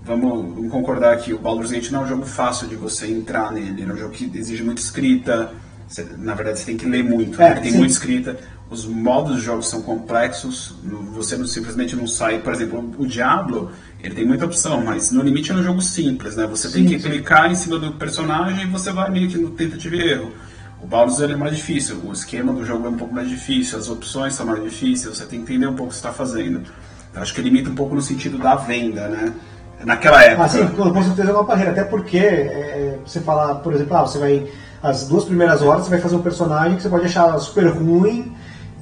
[0.05, 3.51] vamos, vamos concordar aqui, o Baldur's Gate não é um jogo fácil de você entrar
[3.51, 3.83] nele.
[3.83, 5.51] Ele é um jogo que exige muita escrita.
[5.89, 7.41] Você- na verdade, você tem que ler muito.
[7.41, 7.61] É, né?
[7.61, 7.79] Tem sim.
[7.79, 8.37] muita escrita.
[8.69, 10.75] Os modos de jogo são complexos.
[11.15, 12.41] Você não, simplesmente não sai.
[12.41, 13.71] Por exemplo, o Diablo,
[14.03, 16.47] ele tem muita opção, mas no limite é um jogo simples, né?
[16.49, 17.11] Você tem Sim, que sim.
[17.11, 20.33] clicar em cima do personagem e você vai meio que no tentativa e erro.
[20.83, 23.89] O Baldur's é mais difícil, o esquema do jogo é um pouco mais difícil, as
[23.89, 26.63] opções são mais difíceis, você tem que entender um pouco o que você está fazendo.
[27.15, 29.33] Eu acho que limita um pouco no sentido da venda, né?
[29.85, 30.45] Naquela época.
[30.45, 31.71] Ah, sim, com certeza é uma barreira.
[31.71, 34.47] Até porque é, você falar, por exemplo, ah, você vai.
[34.83, 38.33] As duas primeiras horas você vai fazer um personagem que você pode achar super ruim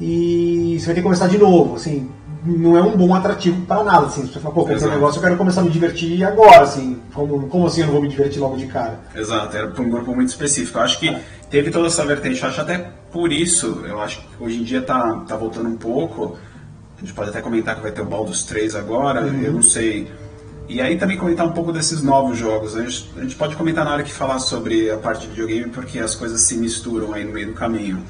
[0.00, 1.76] e você vai ter que começar de novo.
[1.76, 2.10] Assim,
[2.44, 4.06] não é um bom atrativo para nada.
[4.06, 6.62] Assim, você fala, pô, comprei um negócio, eu quero começar a me divertir agora.
[6.62, 9.00] Assim, como, como assim eu não vou me divertir logo de cara?
[9.14, 10.78] Exato, era para um grupo muito específico.
[10.78, 11.16] Eu acho que
[11.48, 14.82] teve toda essa vertente, eu acho até por isso, eu acho que hoje em dia
[14.82, 16.36] tá, tá voltando um pouco.
[16.96, 20.10] A gente pode até comentar que vai ter o Baldur's 3 agora, eu não sei.
[20.66, 22.76] E aí também comentar um pouco desses novos jogos.
[22.76, 25.70] A gente, a gente pode comentar na hora que falar sobre a parte de videogame,
[25.70, 28.02] porque as coisas se misturam aí no meio do caminho.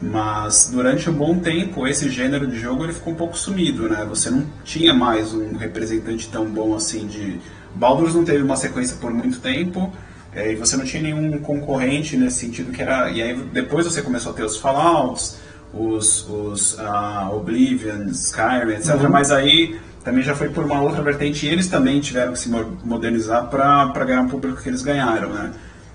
[0.00, 4.04] Mas durante um bom tempo, esse gênero de jogo ele ficou um pouco sumido, né?
[4.08, 7.40] Você não tinha mais um representante tão bom assim de...
[7.74, 9.92] Baldur's não teve uma sequência por muito tempo,
[10.34, 13.10] é, e você não tinha nenhum concorrente nesse sentido que era.
[13.10, 15.38] E aí depois você começou a ter os Fallouts,
[15.72, 18.94] os, os uh, Oblivion, Skyrim, etc.
[18.94, 19.10] Uhum.
[19.10, 22.48] Mas aí também já foi por uma outra vertente e eles também tiveram que se
[22.48, 25.50] modernizar para ganhar o público que eles ganharam, né?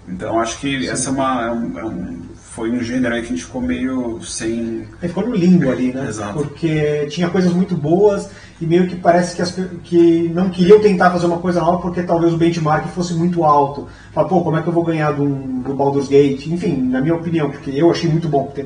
[0.06, 0.90] Então acho que Sim.
[0.90, 3.62] essa é uma, é um, é um, foi um gênero aí que a gente ficou
[3.62, 4.86] meio sem.
[5.02, 6.08] É, ficou no limbo ali, né?
[6.10, 6.34] Exato.
[6.34, 11.10] Porque tinha coisas muito boas e meio que parece que, as, que não queriam tentar
[11.12, 13.88] fazer uma coisa nova porque talvez o benchmark fosse muito alto.
[14.12, 16.48] Fala, pô, como é que eu vou ganhar do, do Baldur's Gate?
[16.48, 18.44] Enfim, na minha opinião, porque eu achei muito bom.
[18.44, 18.66] Porque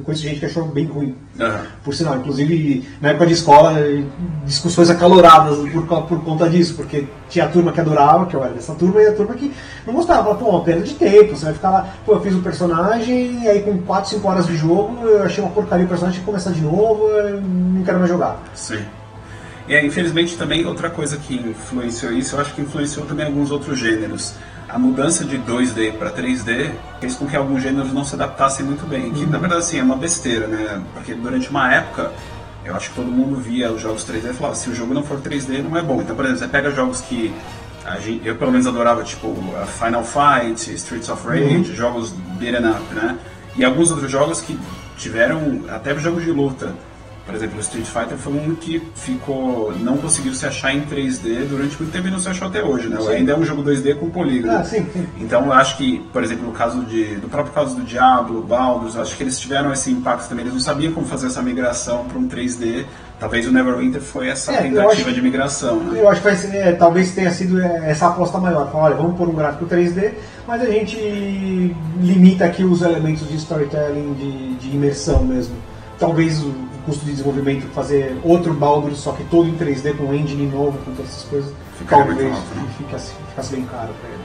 [0.00, 1.14] conheço gente que achou bem ruim.
[1.38, 1.58] Uhum.
[1.84, 3.74] Por sinal, inclusive na época de escola,
[4.44, 8.52] discussões acaloradas por, por conta disso, porque tinha a turma que adorava, que eu era
[8.52, 9.52] dessa turma, e a turma que
[9.86, 10.34] não gostava.
[10.34, 13.48] Pô, uma perda de tempo, você vai ficar lá, pô, eu fiz um personagem, e
[13.48, 16.30] aí com 4, 5 horas de jogo, eu achei uma porcaria o personagem, tinha que
[16.30, 17.08] começar de novo,
[17.40, 18.42] não quero mais jogar.
[18.54, 18.80] Sim.
[19.68, 23.50] E é, infelizmente também outra coisa que influenciou isso, eu acho que influenciou também alguns
[23.50, 24.34] outros gêneros.
[24.72, 28.86] A mudança de 2D para 3D fez com que alguns gêneros não se adaptassem muito
[28.86, 29.12] bem.
[29.12, 29.30] Que uhum.
[29.30, 30.82] na verdade assim, é uma besteira, né?
[30.94, 32.10] Porque durante uma época
[32.64, 35.02] eu acho que todo mundo via os jogos 3D e falava, se o jogo não
[35.02, 36.00] for 3D não é bom.
[36.00, 37.34] Então, por exemplo, você pega jogos que
[38.00, 39.36] gente, eu pelo menos adorava, tipo
[39.78, 41.64] Final Fight, Streets of Rage, uhum.
[41.64, 43.18] jogos beat'em up, né?
[43.56, 44.58] E alguns outros jogos que
[44.96, 46.74] tiveram até jogos de luta
[47.24, 49.72] por exemplo, o Street Fighter foi um que ficou.
[49.78, 52.88] não conseguiu se achar em 3D durante muito tempo e não se achou até hoje,
[52.88, 52.98] né?
[53.10, 54.56] Ainda é um jogo 2D com polígono.
[54.56, 55.06] Ah, sim, sim.
[55.18, 57.16] Então eu acho que, por exemplo, no caso de.
[57.16, 60.44] do próprio caso do Diablo, Baldur's, acho que eles tiveram esse impacto também.
[60.44, 62.84] Eles não sabiam como fazer essa migração para um 3D.
[63.20, 66.00] Talvez o Neverwinter foi essa é, tentativa acho, de migração, né?
[66.00, 68.68] Eu acho que é, talvez tenha sido é, essa aposta maior.
[68.72, 70.10] Falar, olha, vamos pôr um gráfico 3D,
[70.44, 75.54] mas a gente limita aqui os elementos de storytelling, de, de imersão mesmo.
[76.00, 80.14] Talvez o custo de desenvolvimento fazer outro Baldur, só que todo em 3D, com um
[80.14, 82.68] engine novo, com todas essas coisas, Ficaria talvez né?
[82.78, 84.22] ficasse, ficasse bem caro para ele.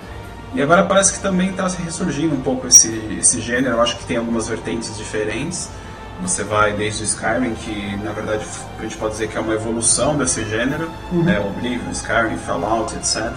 [0.53, 2.89] E agora parece que também está se ressurgindo um pouco esse,
[3.19, 5.69] esse gênero, eu acho que tem algumas vertentes diferentes.
[6.21, 8.43] Você vai desde o Skyrim, que na verdade
[8.79, 11.23] a gente pode dizer que é uma evolução desse gênero, uhum.
[11.23, 11.39] né?
[11.39, 13.31] Oblivion, Skyrim, Fallout, etc.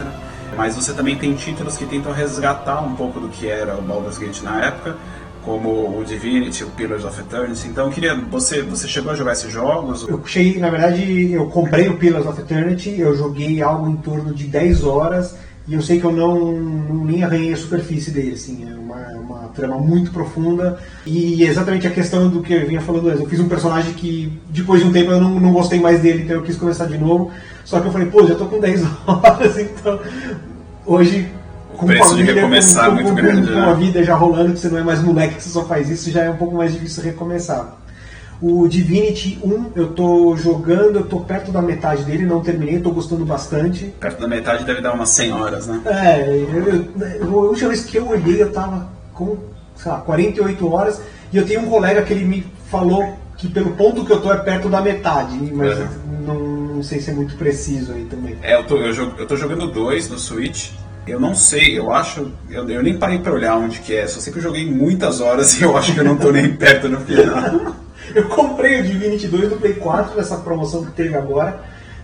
[0.57, 4.19] Mas você também tem títulos que tentam resgatar um pouco do que era o Baldur's
[4.19, 4.97] Gate na época,
[5.45, 7.69] como o Divinity, o Pillars of Eternity.
[7.69, 8.15] Então eu queria.
[8.15, 10.07] Você, você chegou a jogar esses jogos?
[10.09, 14.35] Eu cheguei, na verdade, eu comprei o Pillars of Eternity, eu joguei algo em torno
[14.35, 15.35] de 10 horas
[15.71, 16.53] e eu sei que eu não,
[17.05, 21.91] nem arranhei a superfície dele, assim, é uma, uma trama muito profunda e exatamente a
[21.91, 23.21] questão do que eu vinha falando antes.
[23.21, 26.25] Eu fiz um personagem que depois de um tempo eu não, não gostei mais dele,
[26.25, 27.31] então eu quis começar de novo.
[27.65, 30.01] Só que eu falei, pô, já tô com 10 horas, então
[30.85, 31.29] hoje
[31.81, 33.49] com preço família, de recomeçar com, muito com, grande.
[33.49, 33.71] Com, né?
[33.71, 36.11] a vida já rolando, que você não é mais moleque que você só faz isso,
[36.11, 37.77] já é um pouco mais difícil recomeçar.
[38.43, 42.91] O Divinity 1 eu tô jogando, eu tô perto da metade dele, não terminei, tô
[42.91, 43.93] gostando bastante.
[44.01, 45.81] Perto da metade deve dar umas 100 horas, né?
[45.87, 46.89] É, eu,
[47.21, 49.37] eu, a última vez que eu olhei eu tava com,
[49.77, 51.01] sei lá, 48 horas
[51.33, 54.33] e eu tenho um colega que ele me falou que pelo ponto que eu tô
[54.33, 55.87] é perto da metade, mas uhum.
[56.27, 56.41] não,
[56.77, 58.37] não, sei se é muito preciso aí também.
[58.43, 60.73] É, eu tô, eu, eu tô jogando dois no Switch.
[61.11, 62.31] Eu não sei, eu acho.
[62.49, 65.21] Eu, eu nem parei pra olhar onde que é, só sei que eu joguei muitas
[65.21, 67.75] horas e eu acho que eu não tô nem perto no final.
[68.15, 71.61] eu comprei o Divinity 2 do Play 4 nessa promoção que teve agora,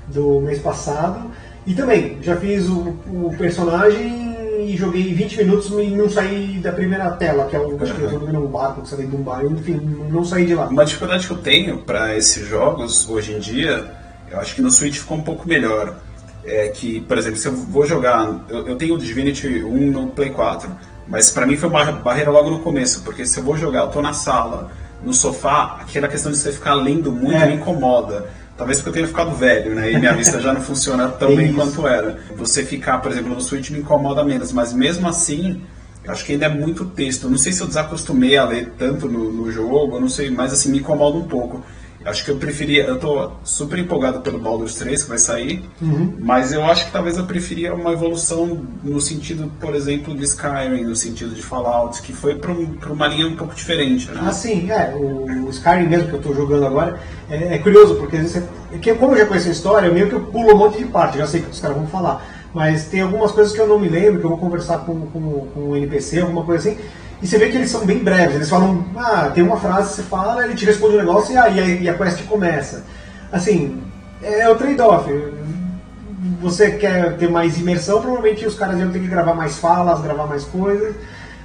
[0.08, 1.30] do mês passado.
[1.66, 6.72] E também, já fiz o, o personagem e joguei 20 minutos e não saí da
[6.72, 9.22] primeira tela, que é o acho que eu joguei num barco, que saí de um
[9.22, 10.66] bar, enfim, não saí de lá.
[10.66, 13.84] Uma dificuldade que eu tenho para esses jogos hoje em dia,
[14.30, 15.96] eu acho que no Switch ficou um pouco melhor
[16.46, 20.06] é que, por exemplo, se eu vou jogar, eu, eu tenho o Divinity 1 no
[20.08, 20.70] Play 4,
[21.08, 23.88] mas para mim foi uma barreira logo no começo, porque se eu vou jogar, eu
[23.88, 24.70] tô na sala,
[25.02, 27.46] no sofá, aquela questão de você ficar lendo muito é.
[27.46, 28.26] me incomoda.
[28.56, 29.92] Talvez porque eu tenha ficado velho, né?
[29.92, 32.18] E minha vista já não funciona tão bem quanto era.
[32.36, 35.62] Você ficar, por exemplo, no Switch me incomoda menos, mas mesmo assim,
[36.08, 37.28] acho que ainda é muito texto.
[37.28, 40.54] Não sei se eu desacostumei a ler tanto no, no jogo, eu não sei, mas
[40.54, 41.62] assim, me incomoda um pouco.
[42.06, 42.84] Acho que eu preferia.
[42.84, 46.14] Eu tô super empolgado pelo Baldur's 3 que vai sair, uhum.
[46.20, 50.84] mas eu acho que talvez eu preferia uma evolução no sentido, por exemplo, de Skyrim,
[50.84, 52.52] no sentido de Fallout, que foi para
[52.92, 54.10] uma linha um pouco diferente.
[54.10, 54.20] Né?
[54.24, 54.94] Ah, sim, é.
[54.94, 58.42] O, Skyrim mesmo que eu tô jogando agora é, é curioso, porque você,
[58.80, 61.18] que, como eu já conheço a história, meio que eu pulo um monte de parte,
[61.18, 62.24] já sei que os caras vão falar.
[62.54, 65.46] Mas tem algumas coisas que eu não me lembro, que eu vou conversar com, com,
[65.52, 66.78] com o NPC, alguma coisa assim
[67.22, 68.36] e você vê que eles são bem breves.
[68.36, 71.48] Eles falam, ah, tem uma frase você fala, ele te responde um negócio e, ah,
[71.48, 72.84] e, a, quest começa.
[73.32, 73.82] Assim,
[74.22, 75.10] é o trade-off.
[76.40, 80.26] Você quer ter mais imersão, provavelmente os caras iam ter que gravar mais falas, gravar
[80.26, 80.94] mais coisas.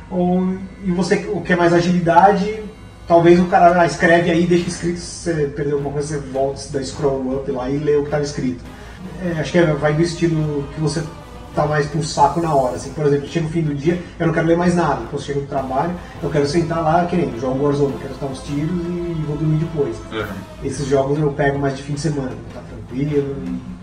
[0.09, 2.61] Ou, e você quer mais agilidade,
[3.07, 6.61] talvez o cara ah, escreve aí, deixa escrito, se você perdeu alguma coisa, você volta,
[6.71, 8.61] dá scroll up lá e lê o que estava escrito.
[9.23, 11.01] É, acho que é, vai do estilo que você
[11.55, 12.75] tá mais pro saco na hora.
[12.75, 15.01] Assim, por exemplo, chega o fim do dia, eu não quero ler mais nada.
[15.01, 18.69] Depois chego do trabalho, eu quero sentar lá, querendo, jogo Warzone, quero dar uns tiros
[18.69, 19.95] e vou dormir depois.
[20.11, 20.35] Uhum.
[20.63, 23.35] Esses jogos eu pego mais de fim de semana, tá tranquilo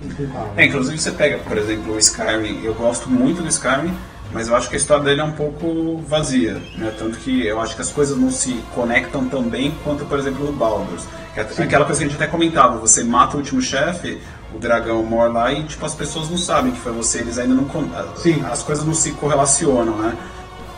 [0.03, 0.53] e, e com calma.
[0.57, 3.95] É, inclusive você pega, por exemplo, o Skyrim, eu gosto muito do Skyrim,
[4.33, 6.93] mas eu acho que a história dele é um pouco vazia, né?
[6.99, 10.45] Tanto que eu acho que as coisas não se conectam tão bem quanto, por exemplo,
[10.45, 11.07] no Baldur's.
[11.33, 14.19] Que é aquela coisa que a gente até comentava, você mata o último chefe,
[14.55, 17.55] o dragão morre lá e tipo as pessoas não sabem que foi você, eles ainda
[17.55, 17.67] não
[18.17, 18.43] Sim.
[18.51, 20.17] as coisas não se correlacionam, né?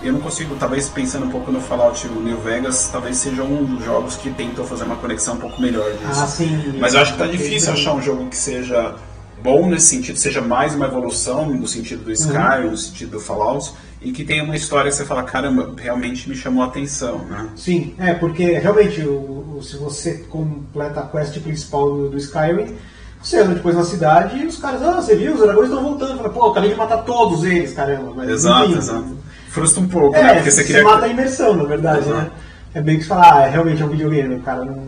[0.03, 3.85] Eu não consigo, talvez pensando um pouco no Fallout New Vegas, talvez seja um dos
[3.85, 6.23] jogos que tentou fazer uma conexão um pouco melhor disso.
[6.23, 6.75] Ah, sim.
[6.81, 8.95] Mas eu acho que tá difícil achar um jogo que seja
[9.43, 13.73] bom nesse sentido, seja mais uma evolução no sentido do Skyrim, no sentido do Fallout,
[14.01, 17.49] e que tenha uma história que você fala, caramba, realmente me chamou a atenção, né?
[17.55, 22.75] Sim, é, porque realmente o, o- se você completa a quest principal do, do Skyrim,
[23.23, 26.17] você anda depois na cidade e os caras, ah, você viu, os dragões estão voltando.
[26.19, 28.13] Fala, Pô, eu acabei de matar todos eles, caramba.
[28.17, 29.17] Mas, Exato, enfim, exato.
[29.51, 30.35] Frustra um pouco, É, né?
[30.35, 30.85] Porque você você queria.
[30.85, 32.15] mata a imersão, na verdade, Exato.
[32.15, 32.31] né?
[32.75, 34.83] É bem que você fala, ah, realmente é um videogame, o cara não,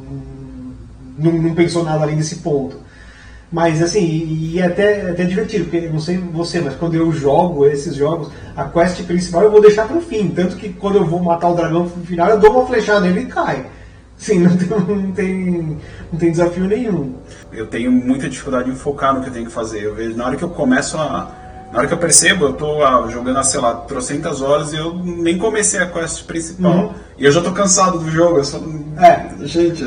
[1.19, 2.77] não, não pensou nada além desse ponto.
[3.51, 7.67] Mas assim, e é até, até divertido, porque não sei você, mas quando eu jogo
[7.67, 10.29] esses jogos, a quest principal eu vou deixar pro fim.
[10.29, 13.21] Tanto que quando eu vou matar o dragão no final, eu dou uma flechada nele
[13.23, 13.67] e cai.
[14.23, 15.79] Sim, não tem, não tem,
[16.13, 17.13] não tem desafio nenhum.
[17.53, 19.83] Eu tenho muita dificuldade em focar no que eu tenho que fazer.
[19.83, 21.29] Eu vejo, na hora que eu começo a.
[21.73, 24.77] Na hora que eu percebo, eu tô ah, jogando, há, sei lá, trocentas horas e
[24.77, 26.73] eu nem comecei a quest principal.
[26.73, 26.93] Uhum.
[27.19, 28.37] E eu já tô cansado do jogo.
[28.39, 28.61] Eu só...
[29.01, 29.29] É.
[29.47, 29.83] Gente.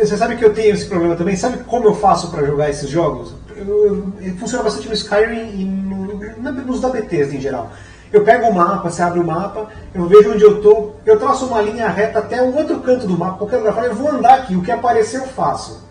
[0.00, 1.36] Você sabe que eu tenho esse problema também?
[1.36, 3.34] Sabe como eu faço pra jogar esses jogos?
[3.54, 7.70] Eu, eu- funciona bastante no Skyrim e no, nos da Bethesda em geral.
[8.14, 11.46] Eu pego o mapa, você abre o mapa, eu vejo onde eu tô, eu traço
[11.46, 14.08] uma linha reta até o outro canto do mapa, qualquer lugar, eu falo, eu vou
[14.08, 15.82] andar aqui, o que aparecer eu faço.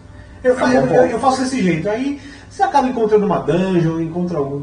[0.41, 1.89] Eu, fa- É um eu, eu- faço desse jeito.
[1.89, 4.61] Aí você acaba encontrando uma dungeon, encontra algum,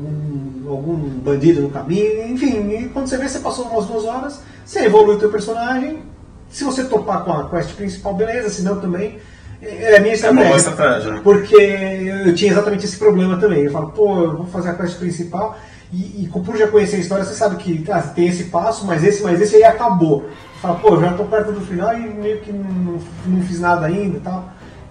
[0.70, 4.80] algum bandido no caminho, enfim, e quando você vê, você passou umas duas horas, você
[4.86, 5.98] evolui o teu personagem.
[6.48, 9.18] Se você topar com a quest principal, beleza, se não também.
[9.62, 10.56] É a minha É estratégia.
[10.56, 11.20] estratégia.
[11.22, 13.64] Porque eu tinha exatamente esse problema também.
[13.64, 15.56] Eu falo, pô, eu vou fazer a quest principal
[15.92, 19.02] e, e por já conhecer a história, você sabe que tá, tem esse passo, mas
[19.02, 20.26] esse, mas esse aí acabou.
[20.60, 24.18] Fala, pô, já tô perto do final e meio que não, não fiz nada ainda
[24.18, 24.48] e tal.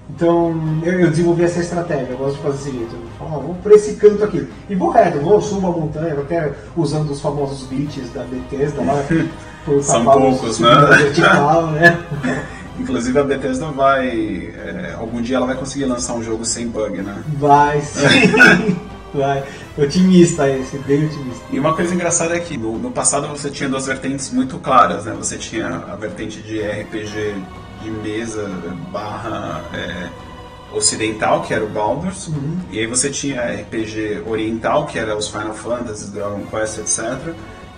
[0.10, 2.96] Então eu, eu desenvolvi essa estratégia, eu gosto de fazer desse jeito.
[2.96, 4.48] Eu falo, ah, vou por esse canto aqui.
[4.70, 8.96] E vou reto, vou, subo a montanha, até usando os famosos glitches da Bethesda lá.
[9.84, 10.70] São poucos, né?
[10.98, 12.00] vertical, né?
[12.80, 14.08] Inclusive a Bethesda vai.
[14.08, 17.24] é, algum dia ela vai conseguir lançar um jogo sem bug, né?
[17.38, 18.76] Vai sim,
[19.14, 19.44] vai.
[19.78, 21.44] Otimista esse, bem otimista.
[21.52, 25.06] E uma coisa engraçada é que no, no passado você tinha duas vertentes muito claras,
[25.06, 25.14] né?
[25.18, 27.36] Você tinha a vertente de RPG
[27.82, 28.48] de mesa
[28.92, 30.10] barra é,
[30.74, 32.30] ocidental, que era o Baldur's,
[32.72, 37.34] e aí você tinha RPG oriental, que era os Final Fantasy, Dragon Quest, etc.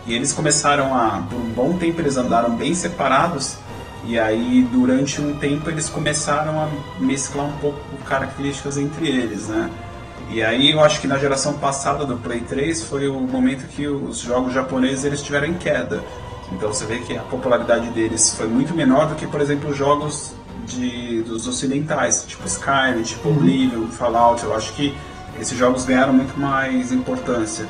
[0.06, 3.58] E eles começaram a, por um bom tempo eles andaram bem separados,
[4.04, 9.70] e aí durante um tempo eles começaram a mesclar um pouco características entre eles, né?
[10.32, 13.86] E aí eu acho que na geração passada do Play 3 foi o momento que
[13.86, 16.02] os jogos japoneses eles tiveram em queda.
[16.54, 19.76] Então você vê que a popularidade deles foi muito menor do que, por exemplo, os
[19.76, 20.34] jogos
[20.66, 24.42] de, dos ocidentais, tipo Skyrim, tipo Oblivion, Fallout.
[24.42, 24.96] Eu acho que
[25.38, 27.68] esses jogos ganharam muito mais importância.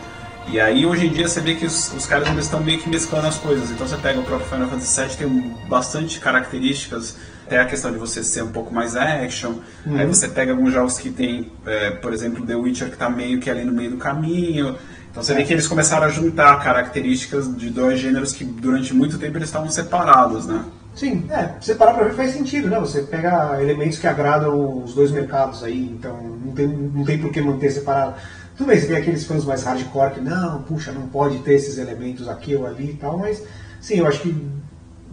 [0.48, 2.90] E aí hoje em dia você vê que os, os caras ainda estão meio que
[2.90, 3.72] mesclando as coisas.
[3.72, 7.98] Então você pega o próprio Final Fantasy VII, tem bastante características, até a questão de
[7.98, 9.56] você ser um pouco mais action.
[9.96, 13.40] Aí você pega alguns jogos que tem, é, por exemplo, The Witcher que está meio
[13.40, 14.78] que ali no meio do caminho.
[15.12, 19.18] Então você vê que eles começaram a juntar características de dois gêneros que durante muito
[19.18, 20.64] tempo eles estavam separados, né?
[20.96, 22.80] Sim, é, você parar pra ver faz sentido, né?
[22.80, 27.32] Você pega elementos que agradam os dois mercados aí, então não tem, não tem por
[27.32, 28.16] que manter separado.
[28.62, 31.80] Tudo bem, você tem aqueles fãs mais hardcore que não, puxa, não pode ter esses
[31.80, 33.42] elementos aqui ou ali e tal, mas
[33.80, 34.36] sim, eu acho que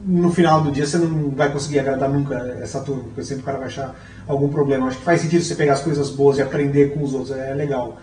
[0.05, 3.47] no final do dia você não vai conseguir agradar nunca essa turma, porque sempre o
[3.47, 3.95] cara vai achar
[4.27, 4.89] algum problema.
[4.89, 7.55] Acho que faz sentido você pegar as coisas boas e aprender com os outros, é
[7.55, 7.97] legal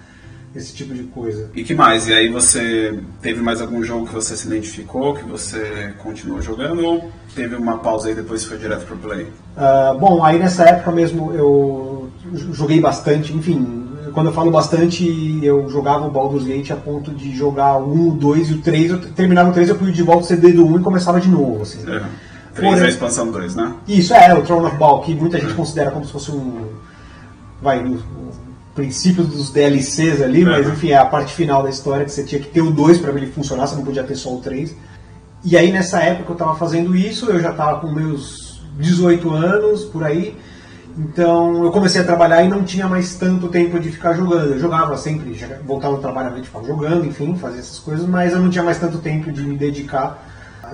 [0.55, 1.51] esse tipo de coisa.
[1.53, 2.07] E que mais?
[2.07, 6.83] E aí você teve mais algum jogo que você se identificou, que você continuou jogando,
[6.83, 9.27] ou teve uma pausa aí depois foi direto pro play?
[9.55, 13.84] Ah, bom, aí nessa época mesmo eu joguei bastante, enfim,
[14.15, 18.07] quando eu falo bastante, eu jogava o Baldur's Gate a ponto de jogar o 1,
[18.09, 20.51] o 2 e o 3, eu terminava o 3, eu punho de volta o CD
[20.53, 21.79] do 1 e começava de novo, assim.
[21.81, 22.01] É.
[22.55, 23.73] Três Porém- é a expansão 2, né?
[23.87, 26.65] Isso, é, o Throne of Baal, que muita gente considera como se fosse um.
[27.61, 28.31] Vai, o, o
[28.73, 30.71] princípio dos DLCs ali, mas Uhum.
[30.73, 33.11] enfim, é a parte final da história que você tinha que ter o 2 para
[33.11, 34.75] ele funcionar, você não podia ter só o 3.
[35.43, 39.83] E aí nessa época eu tava fazendo isso, eu já tava com meus 18 anos
[39.85, 40.35] por aí,
[40.97, 44.53] Então eu comecei a trabalhar e não tinha mais tanto tempo de ficar jogando.
[44.53, 48.31] Eu jogava sempre, voltava do trabalho à noite, ficava jogando, enfim, fazia essas coisas, mas
[48.31, 50.23] eu não tinha mais tanto tempo de me dedicar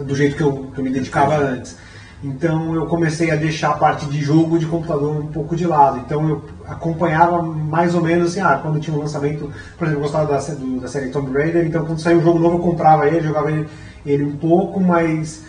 [0.05, 1.76] do jeito que eu, que eu me dedicava antes.
[2.24, 5.97] Então eu comecei a deixar a parte de jogo de computador um pouco de lado.
[6.05, 10.07] Então eu acompanhava mais ou menos assim, ah, quando tinha um lançamento, por exemplo, eu
[10.07, 13.07] gostava da, do, da série Tomb Raider, então quando saiu um jogo novo eu comprava
[13.07, 13.67] ele, jogava ele,
[14.05, 15.41] ele um pouco, mas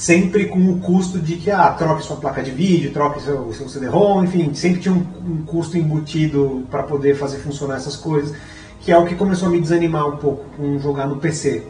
[0.00, 3.68] sempre com o custo de que, ah, troque sua placa de vídeo, troque seu, seu
[3.68, 8.34] CD-ROM, enfim, sempre tinha um, um custo embutido para poder fazer funcionar essas coisas,
[8.80, 11.64] que é o que começou a me desanimar um pouco com jogar no PC.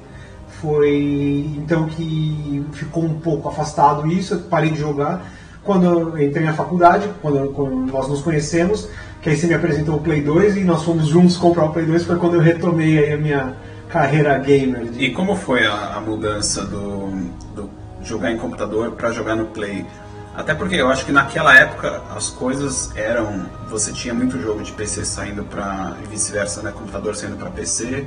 [0.62, 5.28] Foi então que ficou um pouco afastado isso, eu parei de jogar.
[5.64, 8.88] Quando eu entrei na faculdade, quando, quando nós nos conhecemos,
[9.20, 11.84] que aí você me apresentou o Play 2 e nós fomos juntos comprar o Play
[11.84, 13.56] 2, foi quando eu retomei a minha
[13.88, 14.86] carreira gamer.
[14.96, 17.08] E como foi a, a mudança do,
[17.56, 17.69] do
[18.02, 19.86] jogar em computador para jogar no Play?
[20.34, 23.46] Até porque eu acho que naquela época as coisas eram.
[23.68, 25.96] Você tinha muito jogo de PC saindo para.
[26.02, 26.70] e vice-versa, né?
[26.70, 28.06] Computador saindo para PC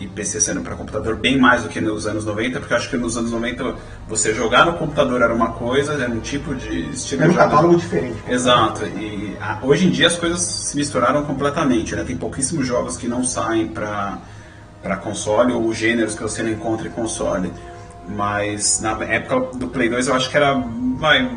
[0.00, 2.88] e PC sendo para computador bem mais do que nos anos 90, porque eu acho
[2.88, 3.74] que nos anos 90
[4.06, 7.76] você jogar no computador era uma coisa, era um tipo de estilo era um catálogo
[7.76, 8.16] diferente.
[8.28, 8.84] Exato.
[8.86, 12.04] E a, hoje em dia as coisas se misturaram completamente, né?
[12.04, 14.18] Tem pouquíssimos jogos que não saem para
[14.80, 17.52] para console ou gêneros que você não encontra em console.
[18.08, 20.54] Mas na época do Play 2 eu acho que era
[20.96, 21.30] vai,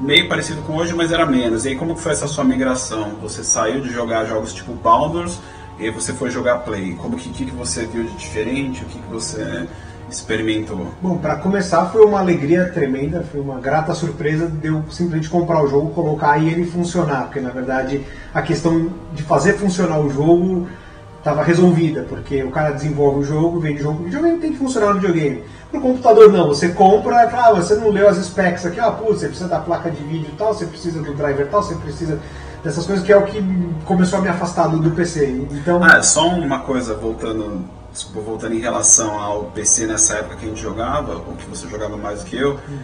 [0.00, 1.64] meio parecido com hoje, mas era menos.
[1.64, 3.12] E aí como que foi essa sua migração?
[3.22, 5.38] Você saiu de jogar jogos tipo Baldur's
[5.78, 6.94] e você foi jogar Play.
[6.94, 8.82] Como que, que, que você viu de diferente?
[8.82, 9.66] O que, que você
[10.10, 10.86] experimentou?
[11.02, 15.62] Bom, para começar foi uma alegria tremenda, foi uma grata surpresa de eu simplesmente comprar
[15.62, 20.10] o jogo, colocar e ele funcionar, porque na verdade a questão de fazer funcionar o
[20.10, 20.66] jogo
[21.18, 24.58] estava resolvida, porque o cara desenvolve o jogo, vende o jogo, o videogame tem que
[24.58, 25.42] funcionar no videogame.
[25.72, 29.28] No computador não, você compra, ah, você não leu as specs aqui, ah, putz, você
[29.28, 32.18] precisa da placa de vídeo tal, você precisa do driver tal, você precisa
[32.62, 33.42] dessas coisas que é o que
[33.84, 35.26] começou a me afastar do, do PC.
[35.52, 40.46] Então, ah, só uma coisa voltando, desculpa, voltando em relação ao PC nessa época que
[40.46, 42.78] a gente jogava, ou que você jogava mais do que eu, hum.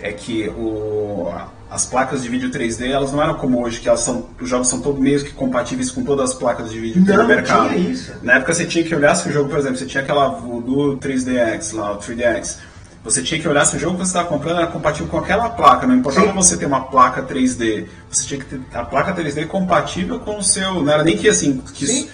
[0.00, 1.32] é que o,
[1.70, 4.68] as placas de vídeo 3D elas não eram como hoje, que elas são, os jogos
[4.68, 7.68] são todos meio que compatíveis com todas as placas de vídeo que tem no mercado.
[7.68, 8.12] Tinha isso.
[8.22, 10.96] Na época você tinha que olhar se o jogo, por exemplo, você tinha aquela do
[10.96, 12.58] 3DX lá, o 3DX
[13.04, 15.48] você tinha que olhar se o jogo que você estava comprando era compatível com aquela
[15.48, 16.32] placa, não importava Sim.
[16.32, 20.42] você ter uma placa 3D, você tinha que ter a placa 3D compatível com o
[20.42, 20.82] seu.
[20.82, 22.08] Não era nem que assim, que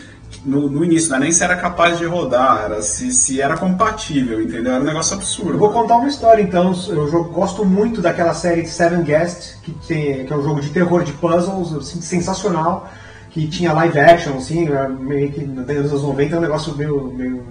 [0.45, 3.57] no, no, início, não era nem se era capaz de rodar, era se, se era
[3.57, 4.74] compatível, entendeu?
[4.74, 5.53] Era um negócio absurdo.
[5.53, 6.74] Eu vou contar uma história então.
[6.88, 11.03] Eu gosto muito daquela série Seven Guest, que, tem, que é um jogo de terror
[11.03, 12.90] de puzzles, assim, sensacional,
[13.30, 14.68] que tinha live action, assim,
[15.01, 17.42] meio que nos anos 90 é um negócio meio, meio,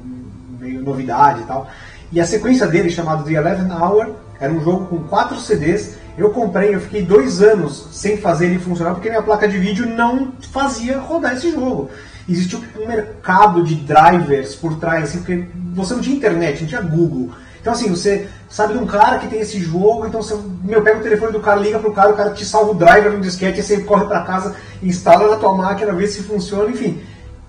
[0.59, 1.67] meio novidade e tal.
[2.11, 5.95] E a sequência dele, chamado The Eleven Hour, era um jogo com quatro CDs.
[6.15, 9.87] Eu comprei, eu fiquei dois anos sem fazer ele funcionar porque minha placa de vídeo
[9.87, 11.89] não fazia rodar esse jogo.
[12.27, 16.81] Existia um mercado de drivers por trás, assim, porque você não tinha internet, não tinha
[16.81, 17.31] Google.
[17.59, 20.99] Então assim, você sabe de um cara que tem esse jogo, então você meu, pega
[20.99, 23.59] o telefone do cara, liga pro cara, o cara te salva o driver no disquete,
[23.59, 27.01] aí você corre para casa, instala na tua máquina, vê se funciona, enfim.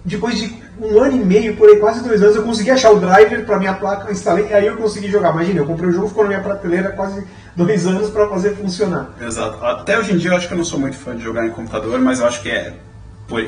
[0.05, 3.01] Depois de um ano e meio, por aí, quase dois anos, eu consegui achar o
[3.01, 5.33] driver para minha placa, instalei, e aí eu consegui jogar.
[5.33, 7.25] Imagina, eu comprei o jogo, ficou na minha prateleira quase
[7.57, 9.11] dois anos para fazer funcionar.
[9.20, 9.64] Exato.
[9.64, 11.51] Até hoje em dia eu acho que eu não sou muito fã de jogar em
[11.51, 12.75] computador, mas eu acho que é.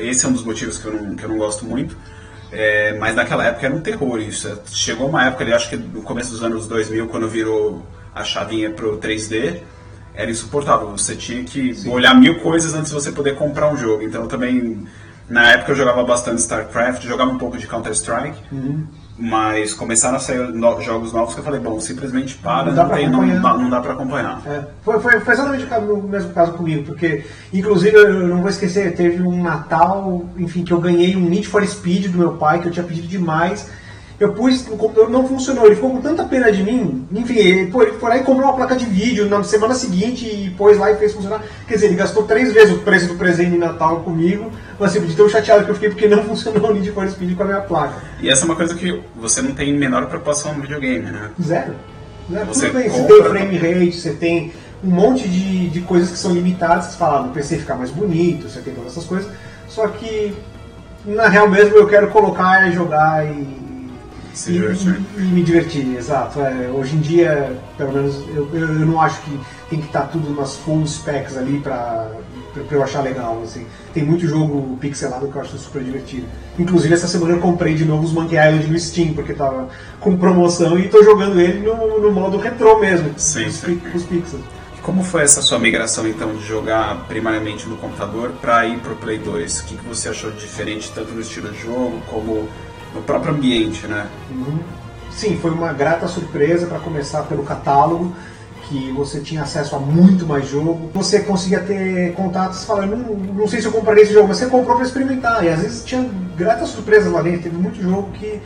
[0.01, 1.97] Esse é um dos motivos que eu não, que eu não gosto muito.
[2.51, 4.59] É, mas naquela época era um terror isso.
[4.67, 8.69] Chegou uma época ali, acho que no começo dos anos 2000, quando virou a chavinha
[8.69, 9.61] pro 3D,
[10.13, 10.89] era insuportável.
[10.91, 11.89] Você tinha que Sim.
[11.89, 14.03] olhar mil coisas antes de você poder comprar um jogo.
[14.03, 14.87] Então também
[15.29, 18.87] na época eu jogava bastante StarCraft, jogava um pouco de Counter-Strike, uhum.
[19.17, 22.95] Mas começaram a sair no, jogos novos que eu falei, bom, simplesmente para, não, não,
[22.95, 24.41] tem, não, não, dá pra acompanhar.
[24.45, 24.63] É.
[24.83, 29.23] Foi, foi, foi, exatamente o mesmo caso comigo, porque, inclusive, eu não vou esquecer, teve
[29.23, 32.71] um Natal, enfim, que eu ganhei um Need for Speed do meu pai, que eu
[32.71, 33.67] tinha pedido demais,
[34.19, 35.65] eu pus no computador, não funcionou.
[35.65, 37.07] Ele ficou com tanta pena de mim.
[37.11, 40.25] Enfim, ele, pô, ele foi lá e comprou uma placa de vídeo na semana seguinte
[40.25, 41.43] e pôs lá e fez funcionar.
[41.67, 44.51] Quer dizer, ele gastou três vezes o preço do presente de Natal comigo.
[44.79, 47.35] Mas assim, de tão chateado que eu fiquei porque não funcionou o Need for Speed
[47.35, 47.93] com a minha placa.
[48.19, 51.29] E essa é uma coisa que você não tem menor preocupação no videogame, né?
[51.39, 51.75] Zero.
[52.31, 52.45] Zero.
[52.47, 54.51] Você, Tudo bem, você tem frame rate, você tem
[54.83, 56.85] um monte de, de coisas que são limitadas.
[56.85, 59.31] Você fala, no PC ficar mais bonito, você tem todas essas coisas.
[59.69, 60.33] Só que,
[61.05, 63.66] na real mesmo, eu quero colocar e jogar e
[64.37, 65.01] se divertir.
[65.17, 66.39] E, e, me divertir, exato.
[66.39, 70.01] É, hoje em dia, pelo menos, eu, eu, eu não acho que tem que estar
[70.01, 72.11] tá tudo nas full specs ali pra,
[72.53, 73.41] pra, pra, eu achar legal.
[73.43, 73.65] Assim.
[73.93, 76.27] Tem muito jogo pixelado que eu acho super divertido.
[76.57, 79.67] Inclusive, essa semana eu comprei de novo os Monkey Island no Steam, porque tava
[79.99, 83.81] com promoção e tô jogando ele no, no modo retrô mesmo, sim, com, sim.
[83.93, 84.41] os pixels
[84.81, 88.95] Como foi essa sua migração então de jogar primariamente no computador para ir para o
[88.95, 89.59] Play 2?
[89.59, 92.47] O que, que você achou de diferente tanto no estilo de jogo como
[92.97, 94.07] no próprio ambiente, né?
[94.31, 94.59] Uhum.
[95.11, 98.13] Sim, foi uma grata surpresa para começar pelo catálogo
[98.67, 100.91] que você tinha acesso a muito mais jogo.
[100.93, 104.47] Você conseguia ter contatos falando, não, não sei se eu comprarei esse jogo, mas você
[104.47, 105.43] comprou para experimentar.
[105.43, 107.43] E às vezes tinha gratas surpresas lá dentro.
[107.43, 108.41] Teve muito jogo que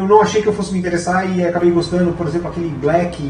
[0.00, 3.22] eu não achei que eu fosse me interessar e acabei gostando, por exemplo, aquele Black,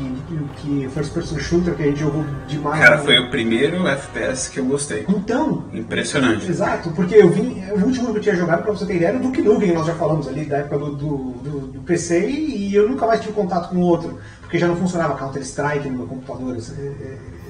[0.56, 2.80] que First Person Shooter, que a gente jogou demais.
[2.80, 5.04] Cara, foi o primeiro FPS que eu gostei.
[5.08, 5.64] Então.
[5.72, 6.48] Impressionante.
[6.48, 7.62] Exato, porque eu vim.
[7.70, 9.86] O último que eu tinha jogado, pra você ter ideia, era o Duke Nukem, nós
[9.86, 13.32] já falamos ali, da época do, do, do, do PC, e eu nunca mais tive
[13.32, 16.72] contato com o outro, porque já não funcionava Counter-Strike no meu computador, esse,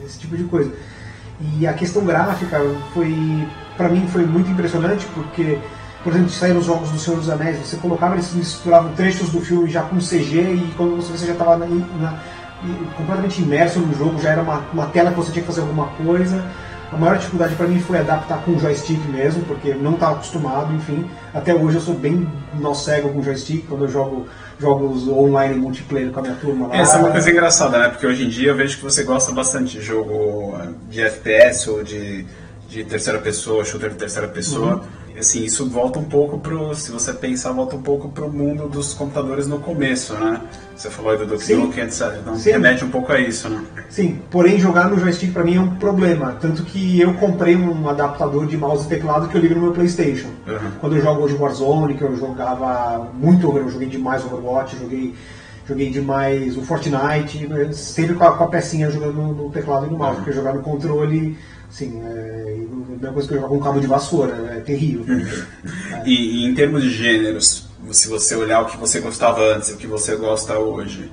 [0.05, 0.73] esse tipo de coisa.
[1.59, 2.59] E a questão gráfica
[2.95, 3.47] foi.
[3.77, 5.59] para mim foi muito impressionante, porque
[6.03, 9.41] por exemplo, saíram os jogos do Senhor dos Anéis, você colocava, eles misturavam trechos do
[9.41, 11.59] filme já com CG e quando você, você já estava
[12.97, 15.89] completamente imerso no jogo, já era uma, uma tela que você tinha que fazer alguma
[15.89, 16.43] coisa.
[16.91, 20.75] A maior dificuldade para mim foi adaptar com o joystick mesmo, porque não estava acostumado,
[20.75, 21.09] enfim.
[21.33, 24.27] Até hoje eu sou bem nó cego com joystick, quando eu jogo
[24.59, 26.77] jogos online multiplayer com a minha turma lá.
[26.77, 27.89] Essa é uma coisa engraçada, né?
[27.89, 30.59] Porque hoje em dia eu vejo que você gosta bastante de jogo
[30.91, 32.27] de FPS ou de,
[32.69, 34.75] de terceira pessoa, shooter de terceira pessoa.
[34.75, 38.69] Uhum assim, isso volta um pouco pro, se você pensar, volta um pouco pro mundo
[38.69, 40.41] dos computadores no começo, né?
[40.77, 42.17] Você falou aí do Duke Nukem, etc.
[42.21, 42.51] Então Sim.
[42.53, 43.63] remete um pouco a isso, né?
[43.89, 46.37] Sim, porém jogar no joystick para mim é um problema.
[46.41, 49.73] Tanto que eu comprei um adaptador de mouse e teclado que eu ligo no meu
[49.73, 50.29] Playstation.
[50.47, 50.71] Uhum.
[50.81, 55.15] Quando eu jogo hoje Warzone, que eu jogava muito, eu joguei demais Overwatch, joguei
[55.67, 59.91] joguei demais o Fortnite, sempre com a, com a pecinha jogando no, no teclado e
[59.91, 60.25] no mouse, uhum.
[60.25, 61.39] porque jogar no controle
[61.71, 65.05] Sim, é a mesma coisa que jogar com um cabo de vassoura, é terrível.
[65.17, 65.61] é.
[66.07, 69.75] E, e, em termos de gêneros, se você olhar o que você gostava antes e
[69.75, 71.11] o que você gosta hoje,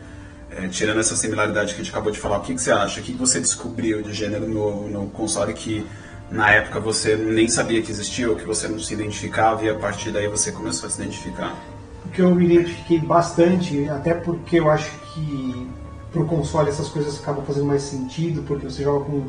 [0.49, 2.99] é, tirando essa similaridade que a gente acabou de falar, o que, que você acha?
[2.99, 5.85] O que, que você descobriu de gênero no, no console que
[6.31, 9.75] na época você nem sabia que existia ou que você não se identificava e a
[9.75, 11.55] partir daí você começou a se identificar?
[12.05, 15.67] O que eu me identifiquei bastante, até porque eu acho que
[16.11, 19.25] pro console essas coisas acabam fazendo mais sentido, porque você joga com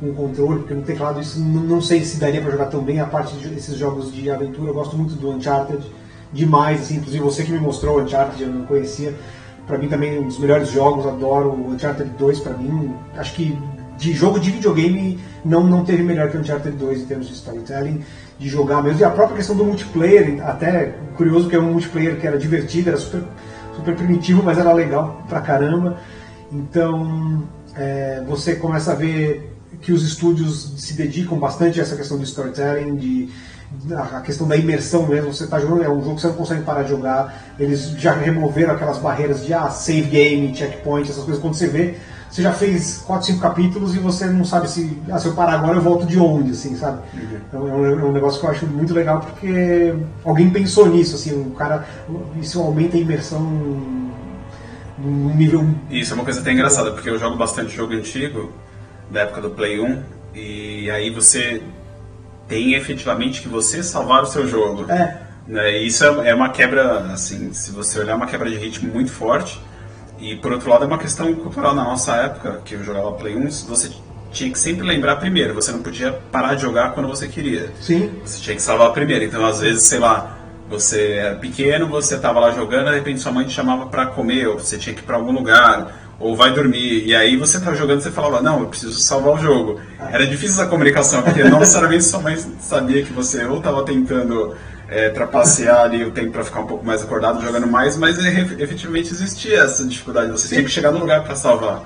[0.00, 3.00] com controle, porque no teclado isso não, não sei se daria para jogar tão bem
[3.00, 4.70] a parte desses jogos de aventura.
[4.70, 5.84] Eu gosto muito do Uncharted
[6.32, 9.14] demais, assim, inclusive você que me mostrou o Uncharted, eu não conhecia.
[9.66, 12.94] Para mim também um dos melhores jogos, adoro o Uncharted 2 para mim.
[13.16, 13.56] Acho que
[13.98, 17.34] de jogo de videogame não não teve melhor que o Uncharted 2 em termos de
[17.34, 18.02] storytelling,
[18.38, 19.00] de jogar mesmo.
[19.00, 22.88] E a própria questão do multiplayer, até curioso que é um multiplayer que era divertido,
[22.88, 23.22] era super
[23.76, 25.96] super primitivo, mas era legal pra caramba.
[26.52, 27.42] Então,
[27.76, 32.24] é, você começa a ver que os estúdios se dedicam bastante a essa questão do
[32.24, 33.28] storytelling, de,
[33.94, 35.32] a questão da imersão mesmo.
[35.32, 37.54] Você está jogando, é um jogo que você não consegue parar de jogar.
[37.58, 41.40] Eles já removeram aquelas barreiras de ah, save game, checkpoint, essas coisas.
[41.40, 41.94] Quando você vê,
[42.30, 45.54] você já fez 4, 5 capítulos e você não sabe se, ah, se eu parar
[45.54, 47.00] agora eu volto de onde, assim, sabe?
[47.14, 47.40] Uhum.
[47.48, 49.94] Então é um, é um, negócio que eu acho muito legal porque
[50.24, 51.86] alguém pensou nisso, assim, o cara,
[52.40, 53.40] isso aumenta a imersão
[54.98, 55.68] num nível.
[55.90, 58.52] Isso é uma coisa até engraçada, porque eu jogo bastante jogo antigo
[59.10, 60.02] da época do Play 1,
[60.34, 61.62] e aí você
[62.48, 64.90] tem efetivamente que você salvar o seu jogo.
[64.90, 65.18] É.
[65.46, 65.78] Né?
[65.78, 69.10] Isso é, é uma quebra, assim, se você olhar, é uma quebra de ritmo muito
[69.10, 69.60] forte.
[70.18, 71.74] E por outro lado, é uma questão cultural.
[71.74, 73.90] Na nossa época, que eu jogava Play 1, você
[74.30, 75.54] tinha que sempre lembrar primeiro.
[75.54, 77.70] Você não podia parar de jogar quando você queria.
[77.80, 78.12] Sim.
[78.24, 79.24] Você tinha que salvar primeiro.
[79.24, 80.38] Então, às vezes, sei lá,
[80.68, 84.46] você era pequeno, você estava lá jogando, de repente sua mãe te chamava para comer,
[84.46, 87.72] ou você tinha que ir para algum lugar, ou vai dormir, e aí você tá
[87.74, 89.80] jogando você falava, não, eu preciso salvar o jogo.
[89.98, 94.54] Era difícil essa comunicação, porque não necessariamente sua mãe sabia que você ou estava tentando
[94.86, 99.10] é, trapacear ali o tempo para ficar um pouco mais acordado, jogando mais, mas efetivamente
[99.10, 100.56] existia essa dificuldade, você Sim.
[100.56, 101.84] tinha que chegar no lugar para salvar.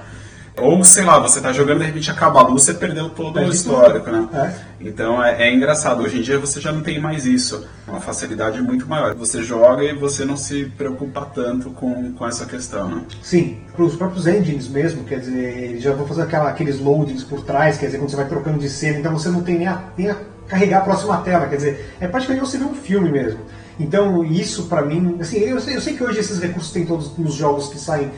[0.56, 3.40] Ou, sei lá, você tá jogando e de repente acaba a luz, você perdeu todo
[3.40, 4.28] o histórico, né?
[4.32, 4.74] É.
[4.80, 6.02] Então é, é, engraçado.
[6.02, 7.66] Hoje em dia você já não tem mais isso.
[7.88, 9.14] Uma facilidade muito maior.
[9.14, 13.02] Você joga e você não se preocupa tanto com, com essa questão, né?
[13.20, 17.42] Sim, para os próprios engines mesmo, quer dizer, já vão fazer aquela, aqueles loadings por
[17.42, 19.82] trás, quer dizer, quando você vai trocando de cena, então você não tem nem a,
[19.98, 23.40] nem a carregar a próxima tela, quer dizer, é praticamente você ver um filme mesmo.
[23.78, 27.16] Então, isso para mim, assim, eu sei, eu sei que hoje esses recursos tem todos
[27.18, 28.10] nos jogos que saem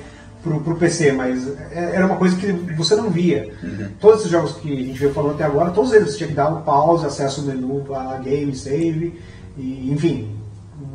[0.46, 3.52] pro, pro PC, mas é, era uma coisa que você não via.
[3.62, 3.88] Uhum.
[4.00, 6.34] Todos esses jogos que a gente veio falando até agora, todos eles você tinha que
[6.34, 9.20] dar um pause, acesso ao menu, a game, save,
[9.58, 10.36] e, enfim,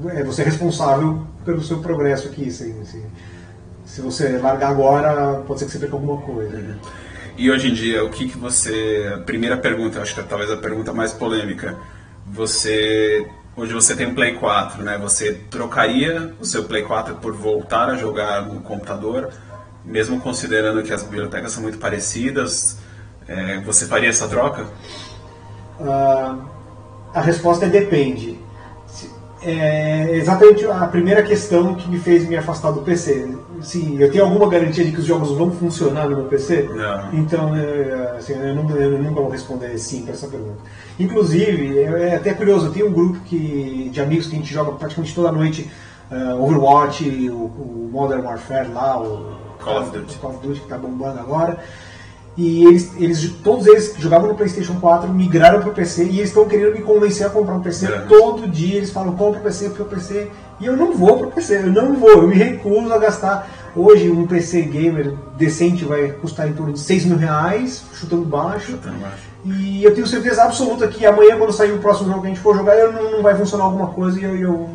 [0.08, 2.50] é você é responsável pelo seu progresso aqui.
[2.50, 3.04] Se, se,
[3.86, 6.56] se você largar agora, pode ser que você perca alguma coisa.
[6.56, 6.76] Uhum.
[7.38, 9.20] E hoje em dia, o que, que você.
[9.26, 11.76] Primeira pergunta, acho que é talvez a pergunta mais polêmica.
[12.28, 13.28] Você
[13.62, 14.98] Hoje você tem um Play 4, né?
[14.98, 19.30] Você trocaria o seu Play 4 por voltar a jogar no computador,
[19.86, 22.80] mesmo considerando que as bibliotecas são muito parecidas,
[23.28, 24.64] É, você faria essa troca?
[25.80, 26.44] Uh,
[27.14, 28.41] a resposta é depende.
[29.44, 33.36] É exatamente a primeira questão que me fez me afastar do PC.
[33.62, 36.70] Sim, eu tenho alguma garantia de que os jogos vão funcionar no meu PC?
[36.74, 37.14] Não.
[37.14, 40.60] Então, é, assim, eu, nunca, eu nunca vou responder sim para essa pergunta.
[41.00, 44.54] Inclusive, é, é até curioso, eu tenho um grupo que, de amigos que a gente
[44.54, 45.70] joga praticamente toda noite
[46.12, 50.60] uh, Overwatch, o, o, Modern Warfare lá, o Call of Duty, o Call of Duty
[50.60, 51.58] que está bombando agora.
[52.38, 56.20] E eles, eles, todos eles que jogavam no PlayStation 4 migraram para o PC e
[56.20, 57.88] eles estão querendo me convencer a comprar um PC.
[57.88, 58.00] É.
[58.08, 60.32] Todo dia eles falam: compra o PC, porque o PC.
[60.60, 63.50] E eu não vou para o PC, eu não vou, eu me recuso a gastar.
[63.76, 68.72] Hoje, um PC gamer decente vai custar em torno de 6 mil reais, chutando baixo.
[68.72, 69.32] Chutando baixo.
[69.44, 72.42] E eu tenho certeza absoluta que amanhã, quando sair o próximo jogo que a gente
[72.42, 74.70] for jogar, eu não, não vai funcionar alguma coisa e eu, eu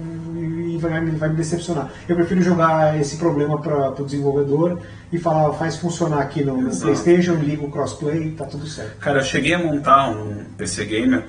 [0.79, 1.91] vai, vai me decepcionar.
[2.09, 4.81] Eu prefiro jogar esse problema para o desenvolvedor
[5.13, 8.99] e falar, faz funcionar aqui no, no PlayStation, liga o crossplay, tá tudo certo.
[8.99, 11.25] Cara, eu cheguei a montar um PC Gamer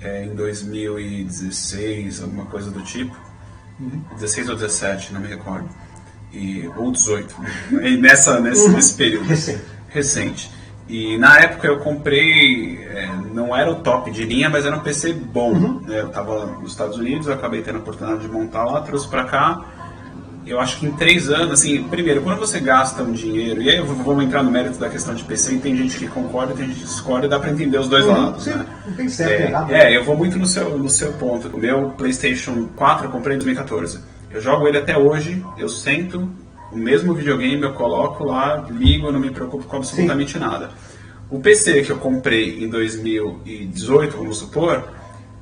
[0.00, 3.16] é, em 2016, alguma coisa do tipo.
[3.78, 4.02] Uhum.
[4.14, 5.68] 16 ou 17, não me recordo.
[6.32, 7.34] E, ou 18.
[7.82, 8.72] e nessa, nesse, uhum.
[8.72, 9.26] nesse período.
[9.26, 9.62] Recente.
[9.88, 10.50] Recente.
[10.92, 14.80] E na época eu comprei, é, não era o top de linha, mas era um
[14.80, 15.52] PC bom.
[15.52, 15.80] Uhum.
[15.86, 16.00] Né?
[16.00, 19.64] Eu estava nos Estados Unidos, acabei tendo a oportunidade de montar lá, trouxe para cá.
[20.46, 23.80] Eu acho que em três anos, assim, primeiro, quando você gasta um dinheiro, e aí
[23.80, 26.80] vamos entrar no mérito da questão de PC, e tem gente que concorda, tem gente
[26.80, 28.44] que discorda, dá para entender os dois uhum, lados.
[28.44, 28.66] Sim, né?
[28.86, 29.72] Não tem certo é, errado.
[29.72, 31.48] É, eu vou muito no seu, no seu ponto.
[31.48, 33.98] O meu PlayStation 4 eu comprei em 2014.
[34.30, 36.28] Eu jogo ele até hoje, eu sento,
[36.72, 40.38] o mesmo videogame eu coloco lá, ligo, eu não me preocupo com absolutamente Sim.
[40.38, 40.70] nada.
[41.30, 44.84] O PC que eu comprei em 2018, vamos supor,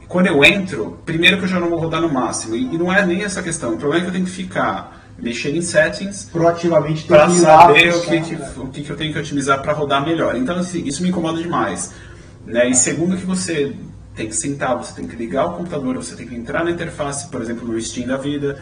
[0.08, 3.06] quando eu entro, primeiro que eu já não vou rodar no máximo, e, não é
[3.06, 7.04] nem essa questão, o problema é que eu tenho que ficar mexendo em settings proativamente
[7.04, 10.34] para saber o que, que, o que, que eu tenho que otimizar para rodar melhor.
[10.34, 11.92] Então, assim, isso me incomoda demais.
[12.46, 12.70] Né?
[12.70, 13.74] E segundo que você
[14.14, 17.28] tem que sentar, você tem que ligar o computador, você tem que entrar na interface,
[17.28, 18.60] por exemplo, no Steam da vida,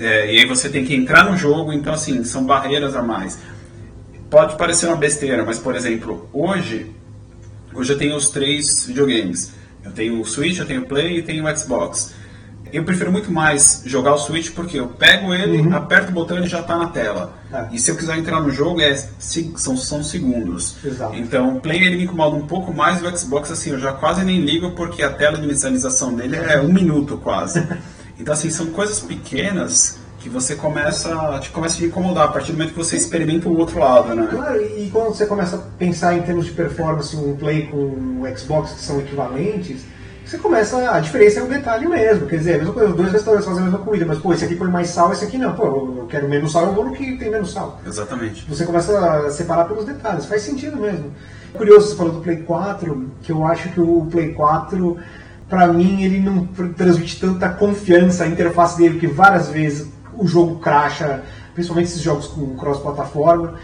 [0.00, 3.38] é, e aí você tem que entrar no jogo, então assim, são barreiras a mais.
[4.30, 6.90] Pode parecer uma besteira, mas por exemplo, hoje,
[7.74, 9.52] hoje eu tenho os três videogames.
[9.84, 12.14] Eu tenho o Switch, eu tenho o Play e tenho o Xbox.
[12.72, 15.74] Eu prefiro muito mais jogar o Switch porque eu pego ele, uhum.
[15.74, 17.34] aperto o botão e ele já está na tela.
[17.52, 17.68] É.
[17.72, 20.76] E se eu quiser entrar no jogo, é, são, são segundos.
[20.82, 21.14] Exato.
[21.14, 24.24] Então o Play ele me incomoda um pouco mais, o Xbox assim, eu já quase
[24.24, 27.66] nem ligo porque a tela de inicialização dele é um minuto quase.
[28.20, 32.52] Então, assim, são coisas pequenas que você começa, te começa a te incomodar a partir
[32.52, 34.28] do momento que você experimenta o outro lado, né?
[34.30, 38.36] Claro, e quando você começa a pensar em termos de performance, um Play com um
[38.36, 39.80] Xbox que são equivalentes,
[40.26, 43.10] você começa, a diferença é um detalhe mesmo, quer dizer, a mesma coisa, os dois
[43.10, 45.54] restaurantes fazem a mesma comida, mas pô, esse aqui põe mais sal, esse aqui não,
[45.54, 47.80] pô, eu quero menos sal, eu vou no que tem menos sal.
[47.84, 48.44] Exatamente.
[48.48, 51.10] Você começa a separar pelos detalhes, faz sentido mesmo.
[51.54, 54.98] Curioso, você falou do Play 4, que eu acho que o Play 4
[55.50, 60.60] para mim ele não transmite tanta confiança a interface dele, porque várias vezes o jogo
[60.60, 61.22] cracha,
[61.52, 63.54] principalmente esses jogos com cross-plataforma,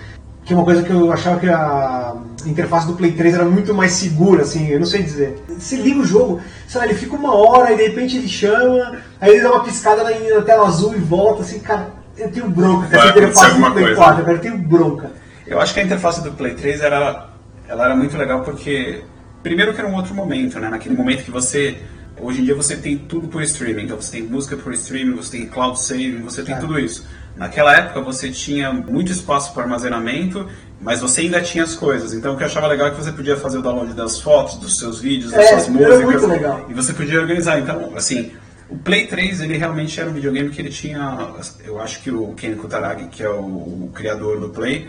[0.44, 3.72] que é uma coisa que eu achava que a interface do Play 3 era muito
[3.72, 5.42] mais segura, assim, eu não sei dizer.
[5.48, 8.96] Você liga o jogo, sei lá, ele fica uma hora e de repente ele chama,
[9.20, 12.48] aí ele dá uma piscada na, na tela azul e volta, assim, cara, eu tenho
[12.48, 13.96] bronca com essa interface do Play coisa.
[13.96, 15.10] 4, cara, eu tenho bronca.
[15.46, 17.28] Eu acho que a interface do Play 3 era,
[17.68, 19.02] ela era muito legal porque
[19.46, 20.68] Primeiro que era um outro momento, né?
[20.68, 21.78] Naquele momento que você
[22.18, 25.36] Hoje em dia você tem tudo por streaming, então você tem música por streaming, você
[25.36, 26.58] tem cloud saving, você tem é.
[26.58, 27.06] tudo isso.
[27.36, 30.48] Naquela época você tinha muito espaço para armazenamento,
[30.80, 32.14] mas você ainda tinha as coisas.
[32.14, 34.56] Então o que eu achava legal é que você podia fazer o download das fotos,
[34.56, 36.02] dos seus vídeos, das é, suas músicas.
[36.02, 36.66] Muito legal.
[36.70, 37.58] E você podia organizar.
[37.60, 38.32] Então, assim,
[38.70, 41.34] o Play 3 ele realmente era um videogame que ele tinha.
[41.64, 44.88] Eu acho que o Ken Kutaragi, que é o, o criador do Play,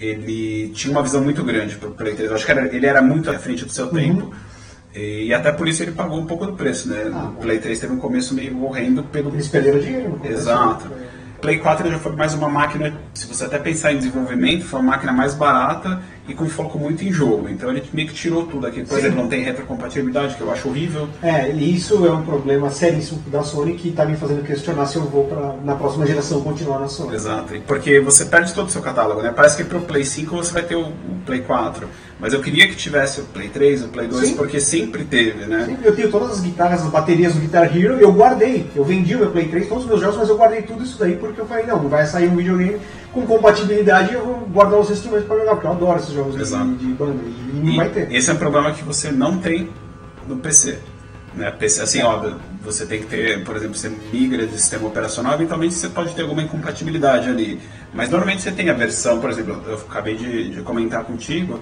[0.00, 2.30] ele tinha uma visão muito grande para o Play 3.
[2.30, 3.92] Eu acho que era, ele era muito à frente do seu uhum.
[3.92, 4.34] tempo.
[4.94, 7.08] E até por isso ele pagou um pouco do preço, né?
[7.12, 9.30] Ah, o Play 3 teve um começo meio horrendo pelo.
[9.30, 10.20] Eles perderam dinheiro.
[10.24, 10.90] Exato.
[11.40, 14.92] Play 4 já foi mais uma máquina, se você até pensar em desenvolvimento, foi uma
[14.92, 17.48] máquina mais barata e com foco muito em jogo.
[17.48, 18.82] Então ele meio que tirou tudo aqui.
[18.82, 18.98] Por Sim.
[18.98, 21.08] exemplo, não tem retrocompatibilidade, que eu acho horrível.
[21.22, 24.96] É, e isso é um problema seríssimo da Sony que está me fazendo questionar se
[24.96, 27.14] eu vou para na próxima geração continuar na Sony.
[27.14, 29.32] Exato, porque você perde todo o seu catálogo, né?
[29.34, 30.92] Parece que para o Play 5 você vai ter o,
[31.26, 31.88] Play 4.
[32.20, 34.36] Mas eu queria que tivesse o Play 3, o Play 2, Sim.
[34.36, 35.64] porque sempre teve, né?
[35.64, 38.70] Sim, eu tenho todas as guitarras, as baterias do Guitar Hero e eu guardei.
[38.76, 40.98] Eu vendi o meu Play 3, todos os meus jogos, mas eu guardei tudo isso
[40.98, 42.78] daí porque eu falei, não, vai sair um videogame
[43.12, 46.76] com compatibilidade eu vou guardar os instrumentos para jogar, porque eu adoro esses jogos de,
[46.76, 48.12] de, banda e não e vai ter.
[48.12, 49.68] Esse é um problema que você não tem
[50.28, 50.78] no PC.
[51.34, 51.50] Né?
[51.50, 55.74] PC assim, ó, você tem que ter, por exemplo, você migra de sistema operacional, eventualmente
[55.74, 57.60] você pode ter alguma incompatibilidade ali.
[57.92, 61.60] Mas normalmente você tem a versão, por exemplo, eu acabei de, de comentar contigo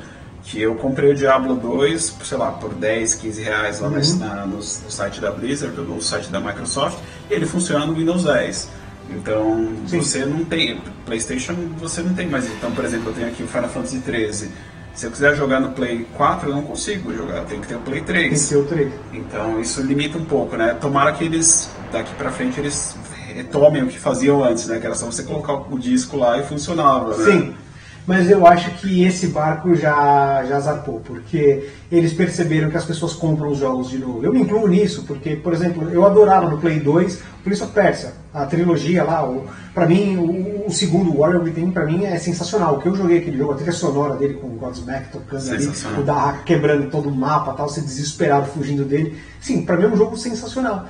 [0.49, 4.19] que eu comprei o Diablo 2, sei lá, por 10, 15 reais lá uhum.
[4.19, 6.99] na, no, no, site da Blizzard, no site da Microsoft,
[7.31, 8.71] e ele funciona no Windows 10.
[9.11, 10.01] Então, Sim.
[10.01, 12.47] você não tem, PlayStation você não tem mais.
[12.47, 14.51] Então, por exemplo, eu tenho aqui o Final Fantasy 13.
[14.95, 17.81] Se eu quiser jogar no Play 4, eu não consigo jogar, tem que ter o
[17.81, 18.29] Play 3.
[18.29, 18.93] Tem que ter o 3.
[19.13, 20.75] Então, isso limita um pouco, né?
[20.81, 22.97] Tomara que eles, daqui pra frente, eles
[23.35, 24.79] retomem o que faziam antes, né?
[24.79, 27.25] Que era só você colocar o disco lá e funcionava, né?
[27.25, 27.68] Sim
[28.09, 33.13] mas eu acho que esse barco já, já zarpou, porque eles perceberam que as pessoas
[33.13, 34.25] compram os jogos de novo.
[34.25, 37.71] Eu me incluo nisso, porque, por exemplo, eu adorava no Play 2 o Prince of
[37.71, 39.45] Persia, a trilogia lá, o,
[39.75, 42.77] pra mim, o, o segundo Warrior Within, pra mim, é sensacional.
[42.77, 45.71] O que eu joguei aquele jogo, a trilha sonora dele com o Godsmack tocando ali,
[45.99, 49.19] o Dahaka quebrando todo o mapa, tal, você desesperado fugindo dele.
[49.39, 50.87] Sim, pra mim é um jogo sensacional.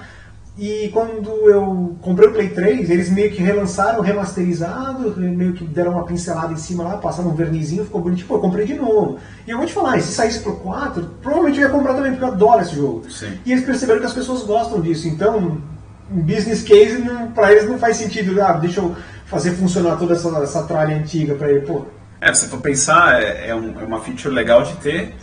[0.59, 5.92] E quando eu comprei o Play 3, eles meio que relançaram, remasterizado, meio que deram
[5.92, 8.26] uma pincelada em cima lá, passaram um vernizinho, ficou bonito.
[8.26, 9.20] Pô, eu comprei de novo.
[9.46, 12.24] E eu vou te falar, se saísse pro 4, provavelmente eu ia comprar também, porque
[12.24, 13.09] eu adoro esse jogo.
[13.09, 13.38] Sim.
[13.46, 15.06] E eles perceberam que as pessoas gostam disso.
[15.06, 15.62] Então,
[16.11, 17.00] business case,
[17.36, 18.96] para eles não faz sentido, ah, deixa eu
[19.26, 21.61] fazer funcionar toda essa, essa tralha antiga para ele.
[21.61, 21.84] Pô.
[22.20, 25.14] É, se for pensar, é, é, um, é uma feature legal de ter,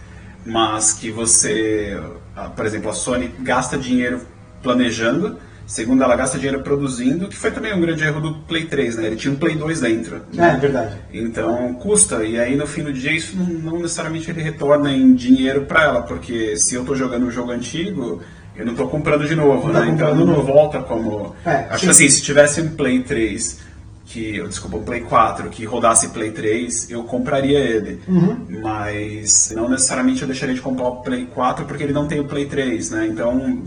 [0.46, 2.00] mas que você,
[2.38, 4.34] ah, por exemplo, a Sony gasta dinheiro
[4.66, 5.38] planejando,
[5.68, 9.08] segundo ela gasta dinheiro produzindo, que foi também um grande erro do Play 3, né?
[9.08, 10.22] Ele tinha um Play 2 dentro.
[10.34, 10.56] Né?
[10.56, 10.96] É, verdade.
[11.14, 15.14] Então custa, e aí no fim do dia isso não, não necessariamente ele retorna em
[15.14, 18.22] dinheiro para ela, porque se eu estou jogando um jogo antigo,
[18.56, 19.92] eu não estou comprando de novo, não né?
[19.92, 21.36] Então não volta como.
[21.46, 23.64] É, Acho que assim, se tivesse um Play 3
[24.06, 28.00] que, desculpa, um Play 4 que rodasse Play 3, eu compraria ele.
[28.08, 28.46] Uhum.
[28.62, 32.26] Mas não necessariamente eu deixaria de comprar o Play 4 porque ele não tem o
[32.26, 33.08] Play 3, né?
[33.08, 33.64] Então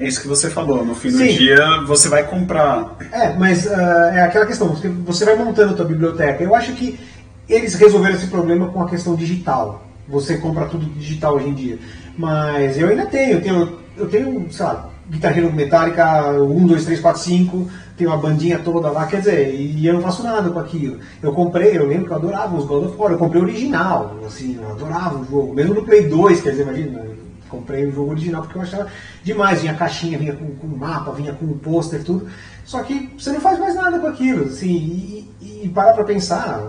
[0.00, 1.36] é isso que você falou, no fim do Sim.
[1.36, 2.96] dia você vai comprar.
[3.12, 3.70] É, mas uh,
[4.12, 4.68] é aquela questão,
[5.04, 6.42] você vai montando a tua biblioteca.
[6.42, 6.98] Eu acho que
[7.48, 9.86] eles resolveram esse problema com a questão digital.
[10.08, 11.78] Você compra tudo digital hoje em dia.
[12.16, 16.84] Mas eu ainda tenho, eu tenho, eu tenho, sei lá, Guitar Hero Metallica 1, 2,
[16.84, 20.50] 3, 4, 5, tenho uma bandinha toda lá, quer dizer, e eu não faço nada
[20.50, 20.98] com aquilo.
[21.22, 24.18] Eu comprei, eu lembro que eu adorava os God of War, eu comprei o original,
[24.26, 27.06] assim, eu adorava o jogo, mesmo no Play 2, quer dizer, imagina,
[27.48, 28.86] comprei o jogo original porque eu achava
[29.22, 29.62] demais.
[29.62, 32.28] Vinha caixinha, vinha com, com mapa, vinha com pôster, tudo.
[32.64, 34.46] Só que você não faz mais nada com aquilo.
[34.46, 36.62] Assim, e, e, e parar pra pensar,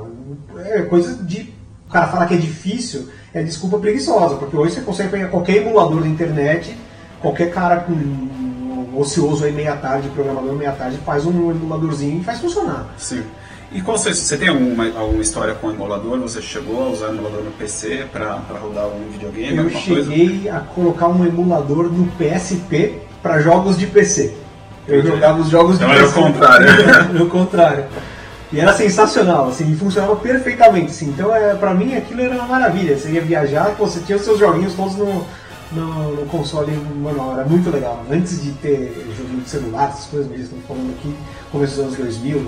[0.57, 1.53] é coisa de.
[1.87, 5.57] O cara falar que é difícil é desculpa preguiçosa, porque hoje você consegue pegar qualquer
[5.57, 6.77] emulador da internet,
[7.19, 12.39] qualquer cara com ocioso aí meia tarde, programador meia tarde, faz um emuladorzinho e faz
[12.39, 12.93] funcionar.
[12.97, 13.23] Sim.
[13.71, 16.17] E qual você, você tem alguma, alguma história com emulador?
[16.19, 19.57] Você chegou a usar emulador no PC para rodar algum videogame?
[19.57, 20.57] Eu cheguei coisa?
[20.57, 24.33] a colocar um emulador no PSP para jogos de PC.
[24.87, 26.03] Eu jogava os jogos de então PC.
[26.03, 27.13] Era o contrário.
[27.13, 27.85] no contrário.
[28.51, 30.87] E era sensacional, assim, funcionava perfeitamente.
[30.87, 31.09] Assim.
[31.09, 32.97] Então, é, pra mim, aquilo era uma maravilha.
[32.97, 35.23] Você ia viajar, você tinha os seus joguinhos todos no,
[35.71, 37.33] no, no console manual.
[37.33, 38.03] Era muito legal.
[38.09, 41.13] Antes de ter joguinho de celular, essas coisas mesmo, falando aqui,
[41.51, 42.47] começo dos anos 2000,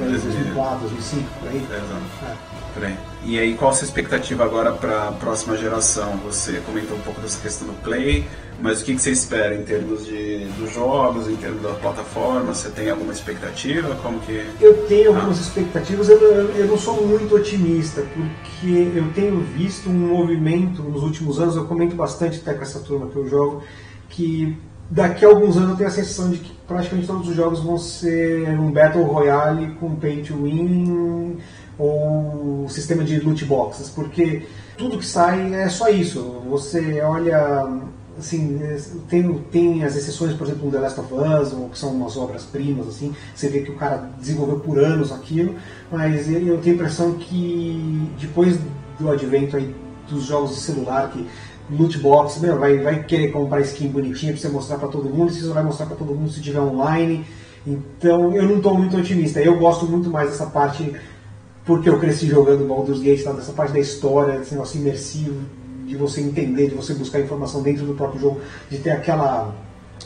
[0.00, 1.66] por aí, 2004, 2005, por aí.
[1.70, 2.36] É.
[2.74, 2.96] Por aí.
[3.24, 6.16] E aí, qual a sua expectativa agora para a próxima geração?
[6.24, 8.26] Você comentou um pouco dessa questão do Play,
[8.62, 12.54] mas o que, que você espera em termos de, dos jogos, em termos da plataforma?
[12.54, 13.94] Você tem alguma expectativa?
[13.96, 14.46] Como que...
[14.60, 15.42] Eu tenho algumas ah.
[15.42, 21.38] expectativas, eu, eu não sou muito otimista, porque eu tenho visto um movimento nos últimos
[21.38, 23.62] anos, eu comento bastante até com essa turma que eu jogo,
[24.08, 24.56] que
[24.90, 27.76] daqui a alguns anos eu tenho a sensação de que praticamente todos os jogos vão
[27.76, 31.36] ser um Battle Royale com Pay to Win
[31.76, 34.46] ou sistema de loot boxes, porque
[34.78, 36.20] tudo que sai é só isso.
[36.48, 37.68] Você olha,
[38.16, 38.60] assim,
[39.08, 42.16] tem, tem as exceções, por exemplo, no The Last of Us, ou que são umas
[42.16, 45.56] obras-primas, assim, você vê que o cara desenvolveu por anos aquilo,
[45.90, 48.56] mas eu tenho a impressão que depois
[49.00, 49.74] do advento aí
[50.08, 51.26] dos jogos de celular, que
[51.70, 55.32] loot box, meu, vai, vai querer comprar skin bonitinha pra você mostrar pra todo mundo,
[55.32, 57.24] você vai mostrar pra todo mundo se tiver online.
[57.66, 59.40] Então eu não estou muito otimista.
[59.40, 60.92] Eu gosto muito mais dessa parte,
[61.64, 63.32] porque eu cresci jogando Baldur's Gate, tá?
[63.32, 65.40] dessa parte da história, desse negócio imersivo,
[65.86, 68.40] de você entender, de você buscar informação dentro do próprio jogo,
[68.70, 69.54] de ter aquela,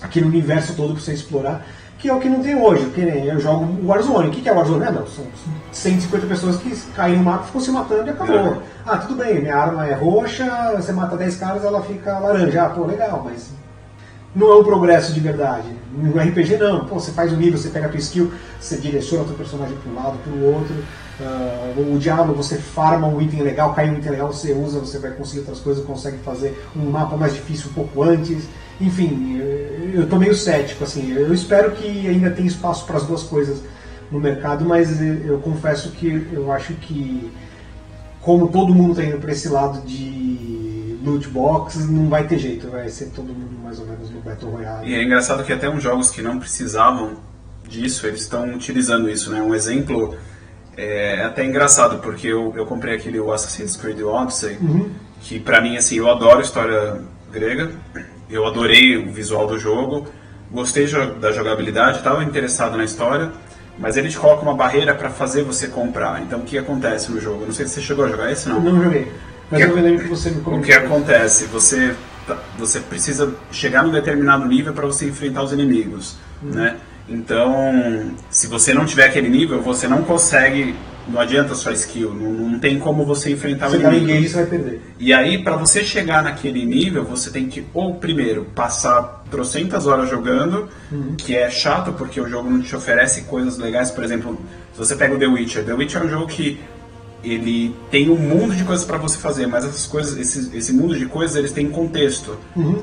[0.01, 1.67] aquele universo todo para você explorar
[1.99, 2.91] que é o que não tem hoje.
[2.91, 4.29] Que nem eu jogo Warzone.
[4.29, 4.85] O que é Warzone?
[4.85, 5.25] É, não, são
[5.73, 8.37] 150 pessoas que caem no mapa, ficam se matando e acabou.
[8.37, 8.59] É.
[8.87, 12.65] Ah, tudo bem, minha arma é roxa, você mata 10 caras, ela fica laranja.
[12.65, 13.51] Ah, pô, legal, mas
[14.35, 15.69] não é um progresso de verdade.
[15.97, 19.23] No RPG não, pô, você faz um nível, você pega a tua skill, você direciona
[19.23, 20.75] o teu personagem para um lado, para o outro.
[21.21, 24.99] Uh, o Diablo você farma um item legal, cai um item legal, você usa, você
[24.99, 28.45] vai conseguir outras coisas, consegue fazer um mapa mais difícil um pouco antes.
[28.81, 29.41] Enfim,
[29.93, 31.13] eu tô meio cético, assim.
[31.13, 33.63] Eu espero que ainda tenha espaço para as duas coisas
[34.11, 37.31] no mercado, mas eu confesso que eu acho que
[38.21, 42.69] como todo mundo está indo para esse lado de loot box, não vai ter jeito,
[42.71, 44.89] vai ser todo mundo mais ou menos no Battle Royale.
[44.91, 47.13] E é engraçado que até uns jogos que não precisavam
[47.69, 49.41] disso, eles estão utilizando isso, né?
[49.43, 50.17] Um exemplo
[50.77, 54.91] é até engraçado, porque eu, eu comprei aquele Assassin's Creed Odyssey, Uhum.
[55.21, 57.01] que pra mim, assim, eu adoro história
[57.33, 57.71] grega,
[58.31, 60.07] eu adorei o visual do jogo,
[60.51, 60.87] gostei
[61.21, 63.31] da jogabilidade, estava interessado na história,
[63.79, 66.23] mas ele te coloca uma barreira pra fazer você comprar.
[66.23, 67.45] Então, o que acontece no jogo?
[67.47, 69.11] Não sei se você chegou a jogar esse, Eu não joguei.
[69.51, 70.65] Mas Que- eu me lembro que você me o comentou.
[70.67, 71.45] que acontece?
[71.47, 71.95] Você,
[72.27, 76.77] tá- você precisa chegar num determinado nível para você enfrentar os inimigos, né?
[77.09, 80.75] Então, se você não tiver aquele nível, você não consegue,
[81.07, 84.11] não adianta sua skill, não, não tem como você enfrentar Você o inimigo.
[84.11, 84.83] engage, você vai perder.
[84.99, 90.09] E aí, para você chegar naquele nível, você tem que, ou primeiro, passar trocentas horas
[90.09, 90.69] jogando,
[91.19, 93.91] que é chato porque o jogo não te oferece coisas legais.
[93.91, 94.39] Por exemplo,
[94.73, 96.59] se você pega o The Witcher, The Witcher é um jogo que
[97.23, 100.95] ele tem um mundo de coisas para você fazer, mas essas coisas, esse, esse mundo
[100.97, 102.37] de coisas, eles têm contexto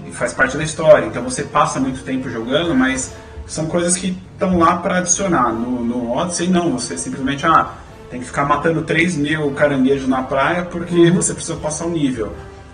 [0.08, 1.06] e faz parte da história.
[1.06, 3.14] Então você passa muito tempo jogando, mas
[3.46, 5.54] são coisas que estão lá para adicionar.
[5.54, 7.72] No, no Odyssey não, você simplesmente ah,
[8.12, 12.34] tem que ficar matando 3 mil caranguejos na praia porque você precisa passar o nível.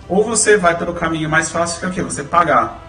[0.10, 2.02] Ou você vai pelo caminho mais fácil que é o quê?
[2.02, 2.84] Você pagar.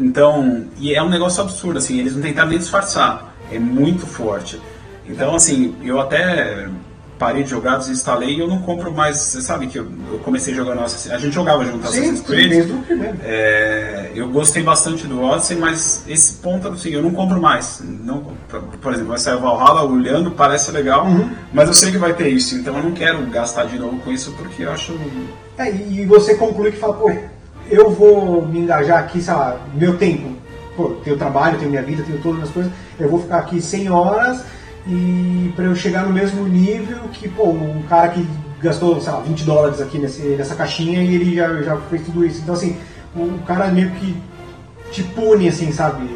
[0.00, 3.34] Então, e é um negócio absurdo, assim, eles não tentaram nem disfarçar.
[3.52, 4.60] É muito forte.
[5.06, 6.68] Então, assim, eu até
[7.18, 9.18] parei de jogar, desinstalei e eu não compro mais.
[9.18, 12.48] Você sabe que eu, eu comecei jogando Assassin's A gente jogava junto Sim, Assassin's Creed.
[12.50, 13.16] desde o primeiro.
[13.24, 17.82] É, eu gostei bastante do Odyssey, mas esse ponto, assim, eu não compro mais.
[17.84, 21.30] Não, por- por exemplo, vai sair o Valhalla olhando, parece legal, Uhum.
[21.52, 24.10] mas eu sei que vai ter isso, então eu não quero gastar de novo com
[24.12, 24.98] isso porque eu acho.
[25.58, 27.12] É, e você conclui que fala, pô,
[27.70, 30.36] eu vou me engajar aqui, sei lá, meu tempo.
[30.76, 32.70] Pô, tenho trabalho, tenho minha vida, tenho todas as coisas.
[33.00, 34.42] Eu vou ficar aqui 100 horas
[34.86, 38.26] e para eu chegar no mesmo nível que, pô, um cara que
[38.60, 42.24] gastou, sei lá, 20 dólares aqui nesse, nessa caixinha e ele já, já fez tudo
[42.24, 42.40] isso.
[42.42, 42.76] Então, assim,
[43.14, 44.16] o cara meio que
[44.90, 46.08] te pune, assim, sabe?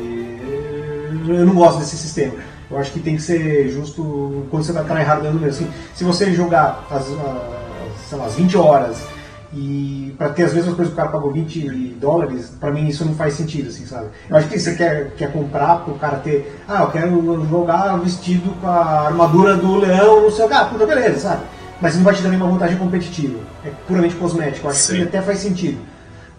[1.29, 2.35] Eu não gosto desse sistema.
[2.71, 5.67] Eu acho que tem que ser justo quando você vai tryhardando mesmo.
[5.67, 9.12] Assim, se você jogar as, as, sei lá, as 20 horas
[9.55, 13.05] e para ter as mesmas coisas que o cara pagou 20 dólares, pra mim isso
[13.05, 14.09] não faz sentido, assim, sabe?
[14.29, 18.51] Eu acho que você quer, quer comprar pro cara ter, ah, eu quero jogar vestido
[18.61, 21.43] com a armadura do leão, não sei o que, ah, puta, beleza, sabe?
[21.83, 23.41] Mas não vai te dar nenhuma vantagem competitiva.
[23.65, 24.67] É puramente cosmético.
[24.67, 24.97] Eu acho Sim.
[24.99, 25.79] que até faz sentido.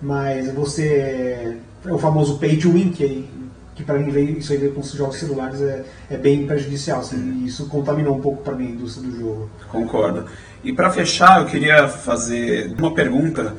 [0.01, 1.57] Mas você.
[1.85, 3.27] É o famoso pay to win, que,
[3.75, 7.01] que para mim veio, isso aí veio com os jogos celulares é, é bem prejudicial.
[7.01, 9.49] Assim, e isso contaminou um pouco para mim a indústria do jogo.
[9.69, 10.25] Concordo.
[10.63, 13.55] E para fechar, eu queria fazer uma pergunta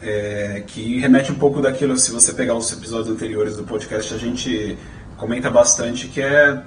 [0.00, 4.18] é, que remete um pouco daquilo, se você pegar os episódios anteriores do podcast, a
[4.18, 4.78] gente
[5.16, 6.62] comenta bastante, que é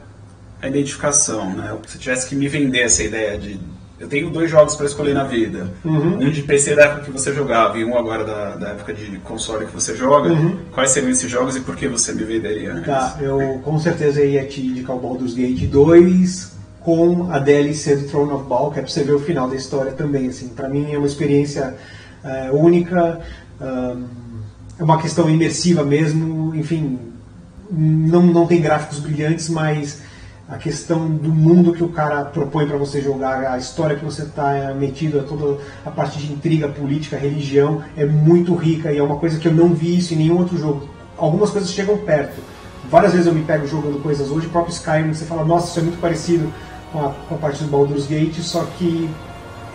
[0.61, 1.55] a identificação.
[1.55, 1.77] Né?
[1.87, 3.59] Se tivesse que me vender essa ideia de.
[3.99, 5.73] Eu tenho dois jogos para escolher na vida.
[5.83, 6.19] Uhum.
[6.19, 9.17] Um de PC da época que você jogava e um agora da, da época de
[9.19, 10.29] console que você joga.
[10.29, 10.59] Uhum.
[10.71, 12.79] Quais seriam esses jogos e por que você me venderia?
[12.85, 16.56] Tá, eu com certeza ia te indicar o Baldur's Gate 2
[16.87, 19.91] com a DLC do Throne of que é pra você ver o final da história
[19.91, 20.29] também.
[20.29, 21.75] Assim, para mim é uma experiência
[22.23, 23.19] é, única,
[24.79, 26.97] é uma questão imersiva mesmo, enfim,
[27.69, 30.01] não, não tem gráficos brilhantes, mas
[30.47, 34.21] a questão do mundo que o cara propõe para você jogar, a história que você
[34.21, 39.17] está metido, toda a parte de intriga, política, religião, é muito rica e é uma
[39.17, 40.87] coisa que eu não vi isso em nenhum outro jogo.
[41.17, 42.41] Algumas coisas chegam perto.
[42.89, 45.83] Várias vezes eu me pego jogando coisas hoje, próprio Skyrim, você fala, nossa, isso é
[45.83, 46.49] muito parecido
[46.97, 49.09] com a, com a parte do Baldur's Gate, só que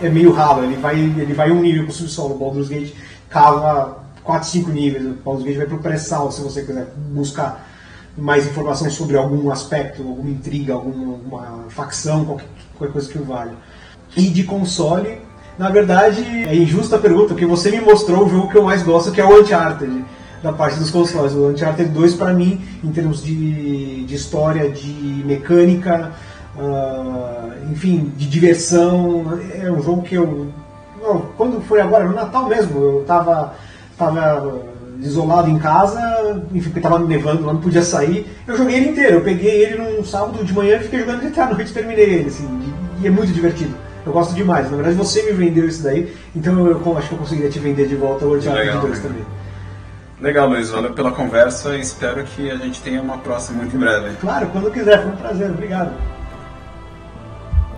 [0.01, 2.93] é meio ralo, ele vai, ele vai um nível pro subsolo, o Baldur's Gate
[3.29, 7.69] cava 4, 5 níveis, o Baldur's Gate vai pro pré-sal, se você quiser buscar
[8.17, 12.47] mais informação sobre algum aspecto, alguma intriga, alguma, alguma facção, qualquer,
[12.77, 13.53] qualquer coisa que valha.
[14.15, 15.19] E de console,
[15.57, 18.83] na verdade, é injusta a pergunta, porque você me mostrou o jogo que eu mais
[18.83, 20.05] gosto, que é o Uncharted,
[20.43, 21.33] da parte dos consoles.
[21.33, 24.91] O Uncharted 2, para mim, em termos de, de história, de
[25.25, 26.11] mecânica,
[26.59, 30.47] ah, enfim, de diversão, é um jogo que eu.
[31.37, 33.53] quando foi agora, no Natal mesmo, eu estava
[33.97, 34.61] tava
[35.01, 38.25] isolado em casa, enfim, porque tava nevando, lá não podia sair.
[38.47, 41.27] Eu joguei ele inteiro, eu peguei ele num sábado de manhã e fiquei jogando ele
[41.27, 43.75] até a noite terminei ele, assim, e, é muito divertido.
[44.05, 44.69] Eu gosto demais.
[44.69, 47.87] Na verdade, você me vendeu isso daí, então eu, acho que eu conseguiria te vender
[47.87, 49.01] de volta Legal, 2 legal.
[49.01, 49.25] também.
[50.21, 50.69] Legal, Luiz.
[50.69, 54.15] Valeu pela conversa e espero que a gente tenha uma próxima muito em breve.
[54.21, 55.49] Claro, quando quiser, foi um prazer.
[55.49, 55.91] Obrigado.